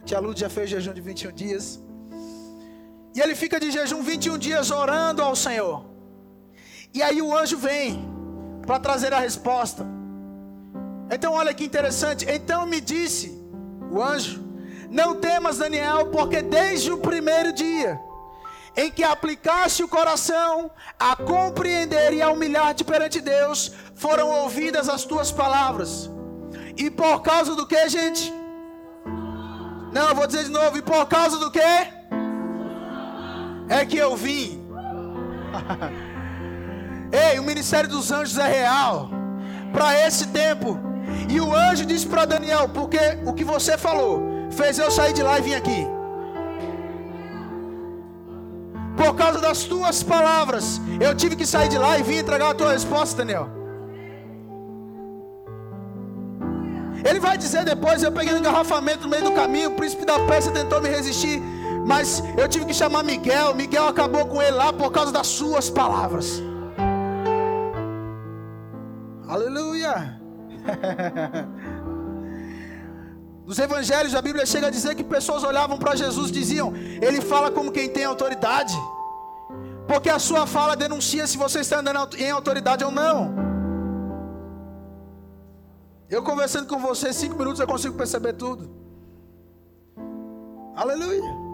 Tia 0.03 0.19
Lúcia 0.19 0.47
já 0.47 0.49
fez 0.49 0.69
jejum 0.69 0.93
de 0.93 1.01
21 1.01 1.31
dias. 1.31 1.79
E 3.13 3.21
ele 3.21 3.35
fica 3.35 3.59
de 3.59 3.71
jejum 3.71 4.01
21 4.01 4.37
dias 4.37 4.71
orando 4.71 5.21
ao 5.21 5.35
Senhor. 5.35 5.85
E 6.93 7.01
aí 7.03 7.21
o 7.21 7.35
anjo 7.35 7.57
vem 7.57 8.03
para 8.65 8.79
trazer 8.79 9.13
a 9.13 9.19
resposta. 9.19 9.85
Então 11.11 11.33
olha 11.33 11.53
que 11.53 11.63
interessante. 11.63 12.25
Então 12.27 12.65
me 12.65 12.81
disse 12.81 13.39
o 13.91 14.01
anjo: 14.01 14.43
Não 14.89 15.15
temas, 15.15 15.59
Daniel, 15.59 16.07
porque 16.07 16.41
desde 16.41 16.91
o 16.91 16.97
primeiro 16.97 17.53
dia 17.53 17.99
em 18.77 18.91
que 18.91 19.03
aplicaste 19.03 19.83
o 19.83 19.87
coração 19.87 20.69
a 20.99 21.15
compreender 21.15 22.13
e 22.13 22.21
a 22.21 22.29
humilhar-te 22.29 22.83
perante 22.83 23.21
Deus, 23.21 23.71
foram 23.95 24.29
ouvidas 24.29 24.89
as 24.89 25.05
tuas 25.05 25.31
palavras. 25.31 26.09
E 26.77 26.89
por 26.89 27.21
causa 27.21 27.55
do 27.55 27.65
que, 27.65 27.87
gente? 27.87 28.33
Não, 29.93 30.13
vou 30.13 30.27
dizer 30.27 30.43
de 30.43 30.49
novo. 30.49 30.77
E 30.77 30.81
por 30.81 31.05
causa 31.05 31.37
do 31.37 31.49
que? 31.49 31.59
É 33.69 33.85
que 33.87 33.97
eu 33.97 34.15
vim. 34.15 34.61
Ei, 37.31 37.39
o 37.39 37.43
ministério 37.43 37.89
dos 37.89 38.11
anjos 38.11 38.37
é 38.37 38.47
real. 38.47 39.09
Para 39.71 39.97
esse 40.05 40.27
tempo. 40.27 40.77
E 41.29 41.39
o 41.39 41.55
anjo 41.55 41.85
disse 41.85 42.05
para 42.05 42.25
Daniel: 42.25 42.67
Porque 42.69 42.99
o 43.25 43.33
que 43.33 43.45
você 43.45 43.77
falou 43.77 44.21
fez 44.51 44.77
eu 44.77 44.91
sair 44.91 45.13
de 45.13 45.23
lá 45.23 45.39
e 45.39 45.41
vir 45.41 45.55
aqui. 45.55 45.94
Causa 49.25 49.41
das 49.41 49.63
tuas 49.63 50.03
palavras, 50.03 50.79
eu 51.01 51.15
tive 51.15 51.35
que 51.35 51.47
sair 51.47 51.67
de 51.67 51.79
lá 51.79 51.97
e 51.97 52.03
vir 52.03 52.17
entregar 52.19 52.51
a 52.51 52.53
tua 52.53 52.73
resposta, 52.73 53.17
Daniel. 53.17 53.49
Ele 57.03 57.19
vai 57.19 57.35
dizer 57.35 57.65
depois: 57.65 58.03
Eu 58.03 58.11
peguei 58.11 58.35
um 58.35 58.37
engarrafamento 58.37 59.01
no 59.03 59.09
meio 59.09 59.23
do 59.23 59.31
caminho, 59.31 59.69
o 59.69 59.73
príncipe 59.73 60.05
da 60.05 60.19
Pérsia 60.27 60.51
tentou 60.51 60.79
me 60.79 60.89
resistir, 60.89 61.41
mas 61.87 62.23
eu 62.37 62.47
tive 62.47 62.65
que 62.65 62.73
chamar 62.73 63.01
Miguel. 63.03 63.55
Miguel 63.55 63.87
acabou 63.87 64.27
com 64.27 64.39
ele 64.41 64.51
lá 64.51 64.71
por 64.71 64.91
causa 64.91 65.11
das 65.11 65.25
suas 65.25 65.71
palavras. 65.71 66.43
Aleluia. 69.27 70.21
Nos 73.45 73.57
evangelhos, 73.59 74.13
a 74.13 74.21
Bíblia 74.21 74.45
chega 74.45 74.67
a 74.67 74.71
dizer 74.71 74.93
que 74.95 75.03
pessoas 75.03 75.43
olhavam 75.43 75.79
para 75.79 75.95
Jesus 75.95 76.29
e 76.29 76.33
diziam: 76.33 76.73
Ele 76.75 77.21
fala 77.21 77.49
como 77.49 77.71
quem 77.71 77.89
tem 77.89 78.03
autoridade. 78.03 78.75
Porque 79.87 80.09
a 80.09 80.19
sua 80.19 80.47
fala 80.47 80.75
denuncia 80.75 81.27
se 81.27 81.37
você 81.37 81.59
está 81.59 81.79
andando 81.79 82.15
em 82.17 82.31
autoridade 82.31 82.83
ou 82.83 82.91
não. 82.91 83.33
Eu 86.09 86.23
conversando 86.23 86.67
com 86.67 86.79
você 86.79 87.11
cinco 87.13 87.37
minutos 87.37 87.59
eu 87.59 87.67
consigo 87.67 87.95
perceber 87.95 88.33
tudo. 88.33 88.69
Aleluia. 90.75 91.45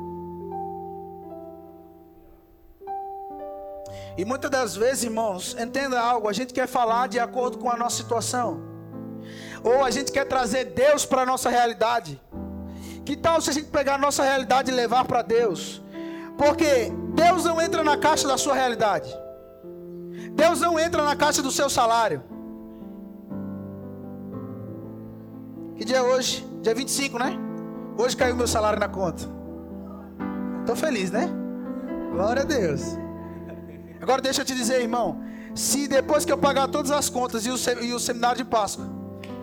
E 4.17 4.25
muitas 4.25 4.51
das 4.51 4.75
vezes, 4.75 5.03
irmãos, 5.03 5.55
entenda 5.57 5.99
algo, 5.99 6.27
a 6.27 6.33
gente 6.33 6.53
quer 6.53 6.67
falar 6.67 7.07
de 7.07 7.19
acordo 7.19 7.57
com 7.57 7.69
a 7.69 7.77
nossa 7.77 7.97
situação. 7.97 8.61
Ou 9.63 9.83
a 9.83 9.91
gente 9.91 10.11
quer 10.11 10.25
trazer 10.25 10.65
Deus 10.65 11.05
para 11.05 11.21
a 11.21 11.25
nossa 11.25 11.49
realidade. 11.49 12.19
Que 13.05 13.15
tal 13.15 13.39
se 13.41 13.49
a 13.49 13.53
gente 13.53 13.67
pegar 13.67 13.95
a 13.95 13.97
nossa 13.97 14.23
realidade 14.23 14.69
e 14.69 14.73
levar 14.73 15.05
para 15.05 15.21
Deus? 15.21 15.81
Porque 16.41 16.91
Deus 17.13 17.43
não 17.45 17.61
entra 17.61 17.83
na 17.83 17.95
caixa 17.95 18.27
da 18.27 18.35
sua 18.35 18.55
realidade. 18.55 19.15
Deus 20.33 20.59
não 20.59 20.79
entra 20.79 21.03
na 21.03 21.15
caixa 21.15 21.39
do 21.39 21.51
seu 21.51 21.69
salário. 21.69 22.23
Que 25.75 25.85
dia 25.85 25.97
é 25.97 26.01
hoje? 26.01 26.43
Dia 26.63 26.73
25, 26.73 27.19
né? 27.19 27.37
Hoje 27.95 28.17
caiu 28.17 28.35
meu 28.35 28.47
salário 28.47 28.79
na 28.79 28.89
conta. 28.89 29.21
Estou 30.61 30.75
feliz, 30.75 31.11
né? 31.11 31.29
Glória 32.11 32.41
a 32.41 32.45
Deus. 32.45 32.97
Agora 34.01 34.19
deixa 34.19 34.41
eu 34.41 34.45
te 34.45 34.55
dizer, 34.55 34.81
irmão. 34.81 35.21
Se 35.53 35.87
depois 35.87 36.25
que 36.25 36.31
eu 36.31 36.39
pagar 36.39 36.69
todas 36.69 36.89
as 36.89 37.07
contas 37.07 37.45
e 37.45 37.51
o, 37.51 37.83
e 37.83 37.93
o 37.93 37.99
seminário 37.99 38.37
de 38.37 38.45
Páscoa, 38.45 38.89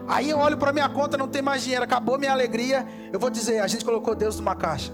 aí 0.08 0.30
eu 0.30 0.38
olho 0.38 0.56
para 0.56 0.72
minha 0.72 0.88
conta, 0.88 1.16
não 1.16 1.28
tem 1.28 1.42
mais 1.42 1.62
dinheiro, 1.62 1.84
acabou 1.84 2.18
minha 2.18 2.32
alegria, 2.32 2.84
eu 3.12 3.20
vou 3.20 3.30
dizer, 3.30 3.60
a 3.60 3.68
gente 3.68 3.84
colocou 3.84 4.16
Deus 4.16 4.36
numa 4.40 4.56
caixa. 4.56 4.92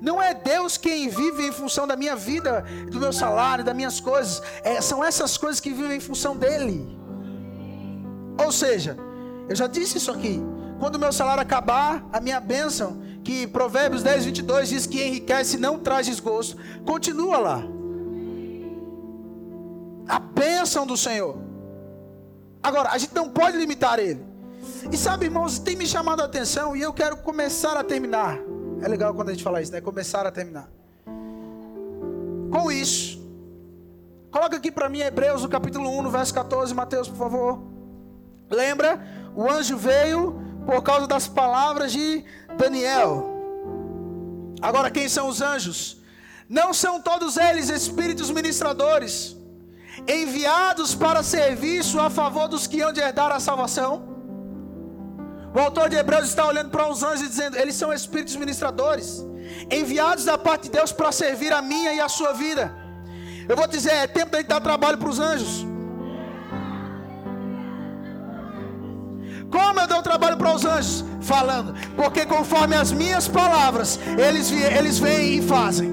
Não 0.00 0.22
é 0.22 0.34
Deus 0.34 0.76
quem 0.76 1.08
vive 1.08 1.46
em 1.46 1.52
função 1.52 1.86
da 1.86 1.96
minha 1.96 2.14
vida, 2.14 2.64
do 2.90 3.00
meu 3.00 3.12
salário, 3.12 3.64
das 3.64 3.74
minhas 3.74 4.00
coisas. 4.00 4.42
É, 4.62 4.80
são 4.80 5.02
essas 5.02 5.36
coisas 5.36 5.60
que 5.60 5.70
vivem 5.72 5.96
em 5.96 6.00
função 6.00 6.36
dele. 6.36 6.86
Ou 8.44 8.52
seja, 8.52 8.96
eu 9.48 9.56
já 9.56 9.66
disse 9.66 9.98
isso 9.98 10.10
aqui. 10.10 10.40
Quando 10.78 10.96
o 10.96 10.98
meu 10.98 11.12
salário 11.12 11.42
acabar, 11.42 12.06
a 12.12 12.20
minha 12.20 12.38
bênção, 12.38 13.00
que 13.24 13.46
Provérbios 13.46 14.02
10, 14.02 14.26
22 14.26 14.68
diz 14.68 14.86
que 14.86 15.02
enriquece 15.02 15.56
e 15.56 15.60
não 15.60 15.78
traz 15.78 16.06
desgosto, 16.06 16.56
continua 16.84 17.38
lá. 17.38 17.62
A 20.06 20.18
bênção 20.18 20.86
do 20.86 20.96
Senhor. 20.96 21.38
Agora, 22.62 22.90
a 22.90 22.98
gente 22.98 23.14
não 23.14 23.30
pode 23.30 23.56
limitar 23.56 23.98
ele. 23.98 24.24
E 24.92 24.96
sabe, 24.96 25.26
irmãos, 25.26 25.58
tem 25.58 25.76
me 25.76 25.86
chamado 25.86 26.20
a 26.20 26.26
atenção 26.26 26.76
e 26.76 26.82
eu 26.82 26.92
quero 26.92 27.16
começar 27.18 27.76
a 27.76 27.82
terminar. 27.82 28.38
É 28.82 28.88
legal 28.88 29.14
quando 29.14 29.30
a 29.30 29.32
gente 29.32 29.42
fala 29.42 29.60
isso, 29.60 29.72
né? 29.72 29.80
Começar 29.80 30.26
a 30.26 30.30
terminar. 30.30 30.68
Com 32.50 32.70
isso, 32.70 33.20
coloca 34.30 34.56
aqui 34.56 34.70
para 34.70 34.88
mim 34.88 35.00
Hebreus, 35.00 35.44
o 35.44 35.48
capítulo 35.48 35.88
1, 35.98 36.02
no 36.02 36.10
verso 36.10 36.32
14, 36.32 36.74
Mateus, 36.74 37.08
por 37.08 37.16
favor. 37.16 37.62
Lembra? 38.50 39.00
O 39.34 39.50
anjo 39.50 39.76
veio 39.76 40.40
por 40.64 40.82
causa 40.82 41.06
das 41.06 41.26
palavras 41.26 41.92
de 41.92 42.24
Daniel. 42.56 43.36
Agora, 44.60 44.90
quem 44.90 45.08
são 45.08 45.28
os 45.28 45.40
anjos? 45.40 45.98
Não 46.48 46.72
são 46.72 47.00
todos 47.00 47.36
eles 47.36 47.68
espíritos 47.68 48.30
ministradores, 48.30 49.36
enviados 50.06 50.94
para 50.94 51.22
serviço 51.22 51.98
a 51.98 52.08
favor 52.08 52.48
dos 52.48 52.66
que 52.66 52.80
hão 52.80 52.92
de 52.92 53.00
herdar 53.00 53.32
a 53.32 53.40
salvação? 53.40 54.15
O 55.56 55.58
autor 55.58 55.88
de 55.88 55.96
Hebreus 55.96 56.26
está 56.28 56.46
olhando 56.46 56.68
para 56.68 56.86
os 56.86 57.02
anjos 57.02 57.22
e 57.22 57.28
dizendo: 57.28 57.56
eles 57.56 57.74
são 57.76 57.90
espíritos 57.90 58.36
ministradores, 58.36 59.24
enviados 59.70 60.26
da 60.26 60.36
parte 60.36 60.64
de 60.64 60.72
Deus 60.72 60.92
para 60.92 61.10
servir 61.10 61.50
a 61.50 61.62
minha 61.62 61.94
e 61.94 62.00
a 62.00 62.10
sua 62.10 62.34
vida. 62.34 62.64
Eu 63.48 63.56
vou 63.56 63.66
dizer: 63.66 63.94
é 63.94 64.06
tempo 64.06 64.36
de 64.36 64.42
dar 64.42 64.60
trabalho 64.60 64.98
para 64.98 65.08
os 65.08 65.18
anjos. 65.18 65.64
Como 69.50 69.80
eu 69.80 69.86
dou 69.86 70.02
trabalho 70.02 70.36
para 70.36 70.54
os 70.54 70.66
anjos? 70.66 71.02
Falando, 71.22 71.74
porque 71.96 72.26
conforme 72.26 72.76
as 72.76 72.92
minhas 72.92 73.26
palavras, 73.26 73.98
eles, 74.28 74.50
eles 74.52 74.98
vêm 74.98 75.38
e 75.38 75.42
fazem. 75.42 75.90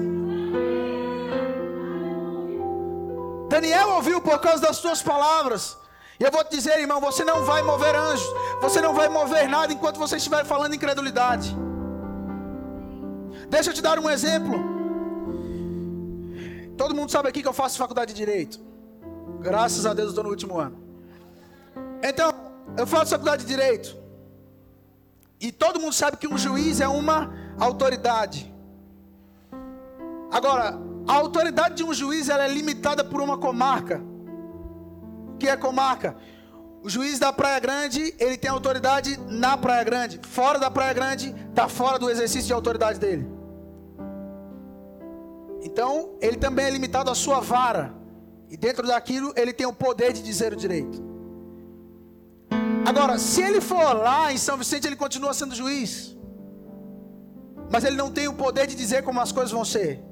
Daniel 3.48 3.92
ouviu 3.92 4.20
por 4.20 4.38
causa 4.40 4.60
das 4.60 4.76
suas 4.76 5.02
palavras. 5.02 5.78
E 6.18 6.22
eu 6.22 6.30
vou 6.30 6.44
te 6.44 6.50
dizer, 6.56 6.78
irmão, 6.78 7.00
você 7.00 7.24
não 7.24 7.44
vai 7.44 7.62
mover 7.62 7.94
anjos, 7.94 8.28
você 8.60 8.80
não 8.80 8.94
vai 8.94 9.08
mover 9.08 9.48
nada 9.48 9.72
enquanto 9.72 9.98
você 9.98 10.16
estiver 10.16 10.44
falando 10.44 10.74
incredulidade. 10.74 11.54
Deixa 13.48 13.70
eu 13.70 13.74
te 13.74 13.82
dar 13.82 13.98
um 13.98 14.08
exemplo. 14.08 14.54
Todo 16.76 16.94
mundo 16.94 17.10
sabe 17.10 17.28
aqui 17.28 17.42
que 17.42 17.48
eu 17.48 17.52
faço 17.52 17.78
faculdade 17.78 18.12
de 18.12 18.16
direito. 18.16 18.60
Graças 19.40 19.84
a 19.86 19.92
Deus 19.92 20.06
eu 20.06 20.10
estou 20.10 20.24
no 20.24 20.30
último 20.30 20.58
ano. 20.58 20.78
Então, 22.02 22.32
eu 22.76 22.86
faço 22.86 23.10
faculdade 23.10 23.42
de 23.44 23.48
direito. 23.48 23.96
E 25.40 25.50
todo 25.50 25.80
mundo 25.80 25.92
sabe 25.92 26.16
que 26.16 26.28
um 26.28 26.38
juiz 26.38 26.80
é 26.80 26.88
uma 26.88 27.32
autoridade. 27.58 28.52
Agora, 30.30 30.78
a 31.06 31.12
autoridade 31.12 31.74
de 31.74 31.84
um 31.84 31.92
juiz 31.92 32.28
ela 32.28 32.44
é 32.44 32.48
limitada 32.48 33.04
por 33.04 33.20
uma 33.20 33.36
comarca 33.36 34.13
que 35.44 35.50
é 35.50 35.56
comarca. 35.56 36.16
O 36.82 36.88
juiz 36.88 37.18
da 37.18 37.30
Praia 37.30 37.58
Grande, 37.60 38.14
ele 38.18 38.36
tem 38.38 38.50
autoridade 38.50 39.18
na 39.28 39.56
Praia 39.58 39.84
Grande. 39.84 40.18
Fora 40.22 40.58
da 40.58 40.70
Praia 40.70 40.94
Grande, 40.94 41.34
está 41.50 41.68
fora 41.68 41.98
do 41.98 42.08
exercício 42.08 42.46
de 42.46 42.52
autoridade 42.52 42.98
dele. 42.98 43.26
Então, 45.62 46.16
ele 46.20 46.36
também 46.36 46.64
é 46.66 46.70
limitado 46.70 47.10
à 47.10 47.14
sua 47.14 47.40
vara. 47.40 47.94
E 48.50 48.56
dentro 48.56 48.86
daquilo, 48.86 49.32
ele 49.36 49.52
tem 49.52 49.66
o 49.66 49.72
poder 49.72 50.12
de 50.14 50.22
dizer 50.22 50.52
o 50.52 50.56
direito. 50.56 51.02
Agora, 52.86 53.18
se 53.18 53.42
ele 53.42 53.60
for 53.60 53.92
lá 53.94 54.32
em 54.32 54.38
São 54.38 54.56
Vicente, 54.56 54.86
ele 54.86 54.96
continua 54.96 55.34
sendo 55.34 55.54
juiz. 55.54 56.16
Mas 57.70 57.84
ele 57.84 57.96
não 57.96 58.10
tem 58.10 58.28
o 58.28 58.34
poder 58.34 58.66
de 58.66 58.74
dizer 58.74 59.02
como 59.02 59.20
as 59.20 59.32
coisas 59.32 59.52
vão 59.52 59.64
ser. 59.64 60.02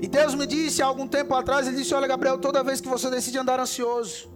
E 0.00 0.06
Deus 0.06 0.34
me 0.34 0.46
disse 0.46 0.82
há 0.82 0.86
algum 0.86 1.06
tempo 1.06 1.34
atrás, 1.34 1.66
ele 1.66 1.76
disse: 1.76 1.94
"Olha, 1.94 2.06
Gabriel, 2.06 2.38
toda 2.38 2.62
vez 2.62 2.80
que 2.80 2.88
você 2.88 3.10
decide 3.10 3.38
andar 3.38 3.58
ansioso, 3.60 4.30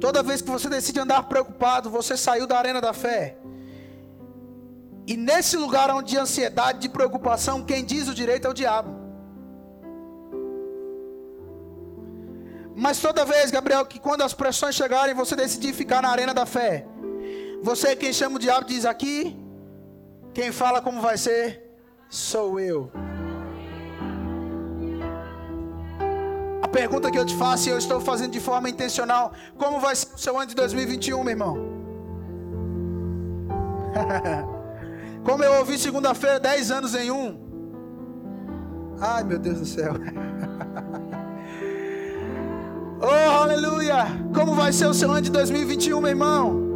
toda 0.00 0.22
vez 0.22 0.42
que 0.42 0.50
você 0.50 0.68
decide 0.68 1.00
andar 1.00 1.22
preocupado, 1.24 1.90
você 1.90 2.16
saiu 2.16 2.46
da 2.46 2.58
arena 2.58 2.80
da 2.80 2.92
fé. 2.92 3.36
E 5.06 5.16
nesse 5.16 5.56
lugar 5.56 5.90
onde 5.90 6.10
de 6.10 6.18
ansiedade, 6.18 6.78
de 6.80 6.88
preocupação, 6.88 7.64
quem 7.64 7.84
diz 7.84 8.08
o 8.08 8.14
direito 8.14 8.46
é 8.46 8.50
o 8.50 8.54
diabo. 8.54 9.00
Mas 12.76 13.00
toda 13.00 13.24
vez, 13.24 13.50
Gabriel, 13.50 13.84
que 13.84 13.98
quando 13.98 14.22
as 14.22 14.32
pressões 14.32 14.74
chegarem, 14.74 15.14
você 15.14 15.36
decidir 15.36 15.74
ficar 15.74 16.00
na 16.00 16.08
arena 16.08 16.32
da 16.32 16.46
fé, 16.46 16.86
você 17.62 17.88
é 17.88 17.96
quem 17.96 18.12
chama 18.12 18.36
o 18.36 18.38
diabo 18.38 18.66
diz 18.66 18.86
aqui 18.86 19.36
Quem 20.32 20.52
fala 20.52 20.80
como 20.80 21.00
vai 21.00 21.18
ser, 21.18 21.62
sou 22.08 22.58
eu. 22.58 22.90
Pergunta 26.70 27.10
que 27.10 27.18
eu 27.18 27.24
te 27.24 27.34
faço 27.34 27.68
e 27.68 27.72
eu 27.72 27.78
estou 27.78 28.00
fazendo 28.00 28.32
de 28.32 28.40
forma 28.40 28.68
intencional: 28.68 29.32
como 29.58 29.80
vai 29.80 29.96
ser 29.96 30.14
o 30.14 30.18
seu 30.18 30.38
ano 30.38 30.46
de 30.46 30.54
2021, 30.54 31.22
meu 31.22 31.30
irmão? 31.30 31.56
como 35.24 35.42
eu 35.44 35.58
ouvi 35.58 35.78
segunda-feira, 35.78 36.40
10 36.40 36.70
anos 36.70 36.94
em 36.94 37.10
um. 37.10 37.38
Ai, 39.00 39.24
meu 39.24 39.38
Deus 39.38 39.60
do 39.60 39.66
céu. 39.66 39.94
oh, 43.00 43.42
aleluia! 43.42 44.06
Como 44.34 44.54
vai 44.54 44.72
ser 44.72 44.86
o 44.86 44.94
seu 44.94 45.10
ano 45.10 45.22
de 45.22 45.30
2021, 45.30 46.00
meu 46.00 46.10
irmão? 46.10 46.69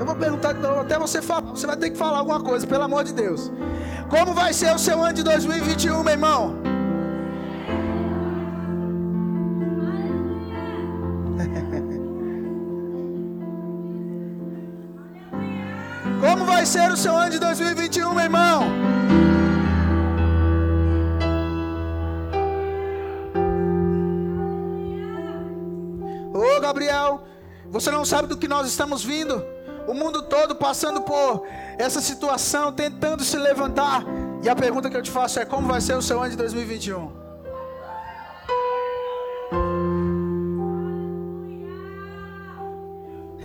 Eu 0.00 0.06
vou 0.06 0.16
perguntar 0.16 0.54
de 0.54 0.60
novo, 0.60 0.80
até 0.80 0.98
você 0.98 1.20
falar. 1.20 1.42
Você 1.42 1.66
vai 1.66 1.76
ter 1.76 1.90
que 1.90 1.98
falar 1.98 2.20
alguma 2.20 2.40
coisa, 2.40 2.66
pelo 2.66 2.84
amor 2.84 3.04
de 3.04 3.12
Deus. 3.12 3.52
Como 4.08 4.32
vai 4.32 4.54
ser 4.54 4.74
o 4.74 4.78
seu 4.78 5.02
ano 5.02 5.12
de 5.12 5.22
2021, 5.22 6.02
meu 6.02 6.12
irmão? 6.14 6.56
Como 16.18 16.46
vai 16.46 16.64
ser 16.64 16.90
o 16.90 16.96
seu 16.96 17.14
ano 17.14 17.32
de 17.32 17.38
2021, 17.38 18.14
meu 18.14 18.24
irmão? 18.24 18.62
Ô 26.32 26.58
Gabriel, 26.58 27.22
você 27.68 27.90
não 27.90 28.06
sabe 28.06 28.28
do 28.28 28.38
que 28.38 28.48
nós 28.48 28.66
estamos 28.66 29.04
vindo 29.04 29.59
o 29.90 29.94
mundo 29.94 30.22
todo 30.22 30.54
passando 30.54 31.02
por 31.02 31.44
essa 31.76 32.00
situação, 32.00 32.72
tentando 32.72 33.24
se 33.24 33.36
levantar. 33.36 34.04
E 34.40 34.48
a 34.48 34.54
pergunta 34.54 34.88
que 34.88 34.96
eu 34.96 35.02
te 35.02 35.10
faço 35.10 35.40
é: 35.40 35.44
como 35.44 35.66
vai 35.66 35.80
ser 35.80 35.96
o 35.96 36.02
seu 36.02 36.20
ano 36.20 36.30
de 36.30 36.36
2021? 36.36 37.10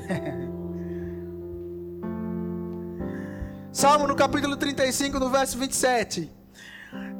Salmo 3.73 4.05
no 4.07 4.15
capítulo 4.15 4.55
35, 4.55 5.17
no 5.17 5.31
verso 5.31 5.57
27. 5.57 6.31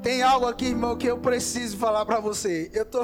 Tem 0.04 0.22
algo 0.22 0.46
aqui, 0.46 0.68
irmão, 0.68 0.96
que 0.96 1.08
eu 1.08 1.18
preciso 1.18 1.78
falar 1.78 2.06
para 2.06 2.20
você. 2.20 2.70
Eu 2.72 2.86
tô 2.86 3.02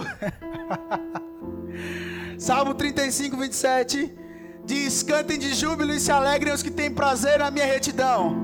Salmo 2.38 2.76
35, 2.76 3.38
27 3.38 4.21
diz: 4.65 5.04
Cantem 5.04 5.38
de 5.38 5.54
júbilo 5.54 5.93
e 5.93 6.00
se 6.00 6.12
alegrem 6.12 6.54
os 6.54 6.63
que 6.63 6.71
têm 6.71 6.91
prazer 6.91 7.39
na 7.39 7.52
minha 7.52 7.65
retidão. 7.65 8.36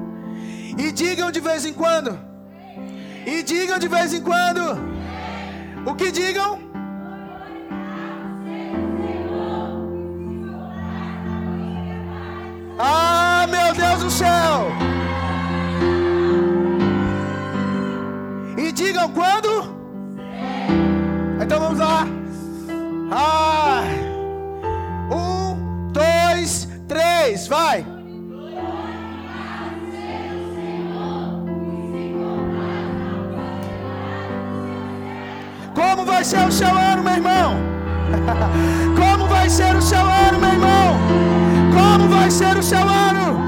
E 0.77 0.91
digam 0.91 1.31
de 1.31 1.39
vez 1.39 1.65
em 1.65 1.73
quando. 1.73 2.19
E 3.25 3.43
digam 3.43 3.79
de 3.79 3.87
vez 3.87 4.13
em 4.13 4.21
quando. 4.21 4.61
O 5.85 5.95
que 5.95 6.11
digam? 6.11 6.67
Ah, 12.79 13.16
ser 36.27 36.45
o 36.45 36.51
seu 36.51 36.67
ano, 36.67 37.03
meu 37.03 37.13
irmão? 37.13 37.55
Como 38.99 39.29
vai 39.29 39.49
ser 39.49 39.73
o 39.73 39.81
seu 39.81 39.97
ano, 39.97 40.39
meu 40.41 40.49
irmão? 40.49 40.97
Como 41.73 42.09
vai 42.09 42.29
ser 42.29 42.57
o 42.57 42.61
seu 42.61 42.81
ano? 42.81 43.39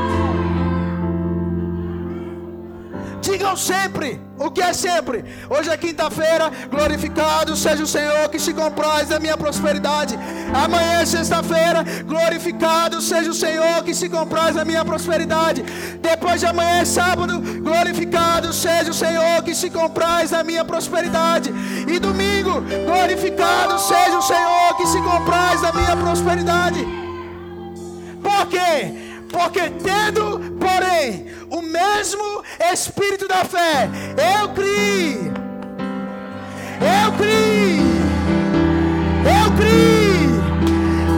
Digam 3.20 3.54
sempre. 3.54 4.29
O 4.40 4.50
que 4.50 4.62
é 4.62 4.72
sempre? 4.72 5.22
Hoje 5.50 5.68
é 5.68 5.76
quinta-feira. 5.76 6.50
Glorificado 6.70 7.54
seja 7.54 7.82
o 7.82 7.86
Senhor 7.86 8.26
que 8.30 8.38
se 8.38 8.54
compraz 8.54 9.08
da 9.08 9.20
minha 9.20 9.36
prosperidade. 9.36 10.18
Amanhã 10.54 11.02
é 11.02 11.04
sexta-feira. 11.04 11.84
Glorificado 12.06 13.02
seja 13.02 13.30
o 13.30 13.34
Senhor 13.34 13.84
que 13.84 13.94
se 13.94 14.08
compraz 14.08 14.54
da 14.54 14.64
minha 14.64 14.82
prosperidade. 14.82 15.62
Depois 16.00 16.40
de 16.40 16.46
amanhã 16.46 16.80
é 16.80 16.84
sábado. 16.86 17.38
Glorificado 17.60 18.50
seja 18.54 18.90
o 18.90 18.94
Senhor 18.94 19.42
que 19.42 19.54
se 19.54 19.68
compraz 19.68 20.30
da 20.30 20.42
minha 20.42 20.64
prosperidade. 20.64 21.52
E 21.86 21.98
domingo. 21.98 22.62
Glorificado 22.86 23.78
seja 23.78 24.16
o 24.16 24.22
Senhor 24.22 24.74
que 24.78 24.86
se 24.86 25.02
compraz 25.02 25.60
da 25.60 25.70
minha 25.70 25.94
prosperidade. 25.94 26.82
Por 28.22 28.46
quê? 28.46 28.99
Porque 29.30 29.70
tendo, 29.70 30.40
porém, 30.58 31.26
o 31.50 31.62
mesmo 31.62 32.44
espírito 32.72 33.28
da 33.28 33.44
fé, 33.44 33.88
eu 34.40 34.48
criei. 34.50 35.32
Eu 36.80 37.12
criei. 37.16 37.80
Eu 39.24 39.56
criei. 39.56 40.28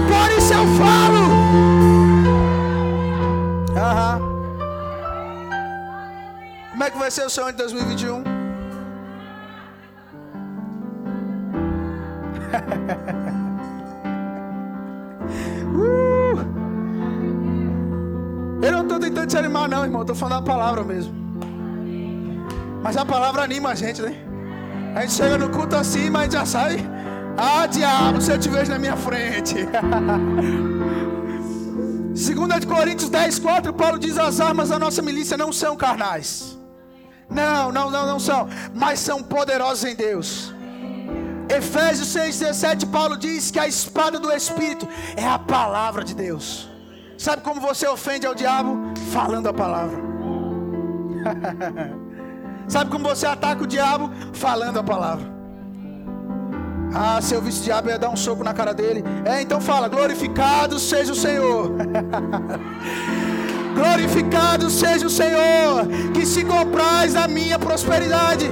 Por 0.09 0.38
isso 0.38 0.53
eu 0.53 0.66
falo. 0.77 1.22
Aham. 3.77 4.20
Como 6.70 6.85
é 6.85 6.90
que 6.90 6.98
vai 6.98 7.11
ser 7.11 7.25
o 7.25 7.31
seu 7.31 7.44
ano 7.44 7.53
de 7.53 7.59
2021? 7.59 8.42
Irmão. 20.03 20.15
Estou 20.15 20.17
falando 20.17 20.43
a 20.43 20.43
palavra 20.43 20.85
mesmo. 20.85 21.15
Mas 22.83 22.97
a 22.97 23.05
palavra 23.05 23.43
anima 23.43 23.71
a 23.71 23.75
gente, 23.75 24.03
né? 24.03 24.17
A 24.95 25.03
gente 25.03 25.15
chega 25.15 25.38
no 25.38 25.49
culto 25.49 25.77
assim, 25.77 26.11
mas 26.11 26.33
já 26.33 26.45
sai. 26.45 26.85
Ah, 27.37 27.67
diabo, 27.67 28.21
se 28.21 28.31
eu 28.31 28.38
te 28.38 28.49
vejo 28.49 28.71
na 28.71 28.79
minha 28.79 28.97
frente. 28.97 29.55
2 32.12 32.61
de 32.61 32.67
Coríntios 32.67 33.09
10, 33.09 33.38
4, 33.38 33.73
Paulo 33.73 33.99
diz: 33.99 34.19
as 34.19 34.41
armas 34.41 34.69
da 34.69 34.79
nossa 34.79 35.01
milícia 35.01 35.37
não 35.37 35.53
são 35.53 35.77
carnais. 35.77 36.59
Não, 37.31 37.73
não, 37.73 37.91
não, 37.91 38.07
não 38.07 38.21
são. 38.21 38.49
Mas 38.75 38.99
são 39.01 39.23
poderosas 39.23 39.91
em 39.91 39.95
Deus. 39.95 40.53
Efésios 41.49 42.09
6, 42.09 42.38
17, 42.38 42.87
Paulo 42.87 43.17
diz 43.17 43.51
que 43.51 43.59
a 43.59 43.67
espada 43.67 44.19
do 44.19 44.31
Espírito 44.31 44.87
é 45.17 45.27
a 45.27 45.38
palavra 45.38 46.05
de 46.05 46.15
Deus. 46.15 46.69
Sabe 47.17 47.43
como 47.43 47.61
você 47.61 47.87
ofende 47.87 48.27
ao 48.27 48.35
diabo? 48.35 48.77
Falando 49.12 49.46
a 49.46 49.53
palavra. 49.53 49.98
Sabe 52.66 52.90
como 52.90 53.07
você 53.07 53.27
ataca 53.27 53.62
o 53.62 53.66
diabo? 53.66 54.11
Falando 54.33 54.79
a 54.79 54.83
palavra. 54.83 55.31
Ah, 56.94 57.20
se 57.20 57.35
eu 57.35 57.42
visse 57.42 57.61
o 57.61 57.64
diabo, 57.64 57.88
eu 57.88 57.92
ia 57.92 57.98
dar 57.98 58.09
um 58.09 58.16
soco 58.16 58.42
na 58.42 58.55
cara 58.55 58.72
dele. 58.72 59.05
É, 59.27 59.42
então 59.42 59.61
fala: 59.61 59.87
glorificado 59.87 60.79
seja 60.79 61.12
o 61.12 61.14
Senhor. 61.14 61.72
glorificado 63.77 64.70
seja 64.70 65.07
o 65.07 65.11
Senhor, 65.11 65.87
que 66.14 66.25
se 66.25 66.42
compraz 66.42 67.12
da 67.12 67.29
minha 67.29 67.59
prosperidade. 67.59 68.51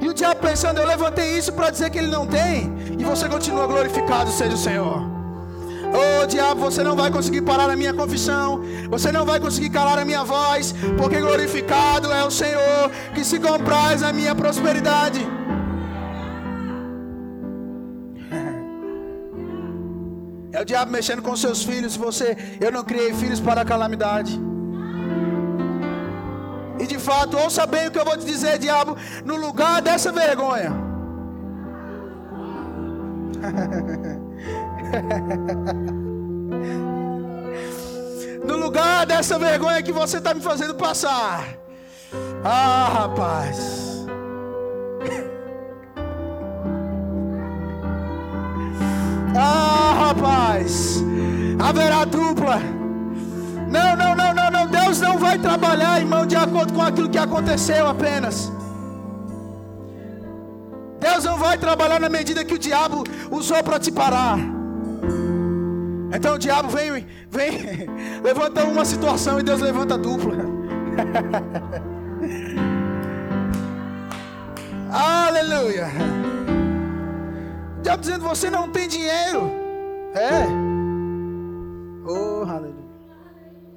E 0.00 0.08
o 0.08 0.14
diabo 0.14 0.40
pensando, 0.40 0.78
eu 0.78 0.86
levantei 0.86 1.36
isso 1.36 1.52
para 1.52 1.68
dizer 1.68 1.90
que 1.90 1.98
ele 1.98 2.10
não 2.10 2.26
tem, 2.26 2.72
e 2.98 3.04
você 3.04 3.28
continua 3.28 3.66
glorificado 3.66 4.30
seja 4.30 4.54
o 4.54 4.58
Senhor. 4.58 5.11
Oh 5.94 6.26
diabo, 6.26 6.60
você 6.60 6.82
não 6.82 6.96
vai 6.96 7.10
conseguir 7.10 7.42
parar 7.42 7.68
a 7.68 7.76
minha 7.76 7.92
confissão, 7.92 8.62
você 8.88 9.12
não 9.12 9.26
vai 9.26 9.38
conseguir 9.38 9.70
calar 9.70 9.98
a 9.98 10.04
minha 10.04 10.24
voz, 10.24 10.74
porque 10.96 11.20
glorificado 11.20 12.10
é 12.10 12.24
o 12.24 12.30
Senhor 12.30 12.90
que 13.14 13.22
se 13.24 13.38
compraz 13.38 14.00
na 14.00 14.12
minha 14.12 14.34
prosperidade. 14.34 15.20
É 20.52 20.60
o 20.60 20.64
diabo 20.64 20.90
mexendo 20.92 21.22
com 21.22 21.34
seus 21.34 21.62
filhos. 21.64 21.96
Você, 21.96 22.36
eu 22.60 22.70
não 22.70 22.84
criei 22.84 23.14
filhos 23.14 23.40
para 23.40 23.62
a 23.62 23.64
calamidade. 23.64 24.38
E 26.78 26.86
de 26.86 26.98
fato, 26.98 27.38
ouça 27.38 27.66
bem 27.66 27.88
o 27.88 27.90
que 27.90 27.98
eu 27.98 28.04
vou 28.04 28.16
te 28.16 28.26
dizer, 28.26 28.58
diabo, 28.58 28.96
no 29.24 29.36
lugar 29.36 29.80
dessa 29.80 30.12
vergonha. 30.12 30.72
no 38.44 38.56
lugar 38.56 39.06
dessa 39.06 39.38
vergonha 39.38 39.80
que 39.82 39.92
você 39.92 40.18
está 40.18 40.34
me 40.34 40.40
fazendo 40.40 40.74
passar. 40.74 41.56
Ah, 42.44 42.90
rapaz. 42.92 43.92
Ah, 49.34 50.08
rapaz. 50.08 51.02
Haverá 51.58 52.04
dupla. 52.04 52.60
Não, 53.66 53.96
não, 53.96 54.14
não, 54.14 54.34
não, 54.34 54.50
não. 54.50 54.66
Deus 54.66 55.00
não 55.00 55.18
vai 55.18 55.38
trabalhar, 55.38 56.00
irmão, 56.00 56.26
de 56.26 56.36
acordo 56.36 56.74
com 56.74 56.82
aquilo 56.82 57.08
que 57.08 57.16
aconteceu 57.16 57.86
apenas. 57.86 58.52
Deus 61.00 61.24
não 61.24 61.38
vai 61.38 61.56
trabalhar 61.56 61.98
na 61.98 62.10
medida 62.10 62.44
que 62.44 62.52
o 62.52 62.58
diabo 62.58 63.04
usou 63.30 63.64
para 63.64 63.80
te 63.80 63.90
parar. 63.90 64.38
Então 66.14 66.34
o 66.34 66.38
diabo 66.38 66.68
vem, 66.68 67.06
vem, 67.30 67.88
levanta 68.22 68.64
uma 68.64 68.84
situação 68.84 69.40
e 69.40 69.42
Deus 69.42 69.60
levanta 69.60 69.96
dupla. 69.96 70.34
Aleluia. 74.92 75.88
O 77.78 77.82
diabo 77.82 78.00
dizendo: 78.02 78.24
Você 78.24 78.50
não 78.50 78.68
tem 78.68 78.86
dinheiro. 78.86 79.50
É. 80.14 80.46
Oh, 82.06 82.44
aleluia. 82.46 82.92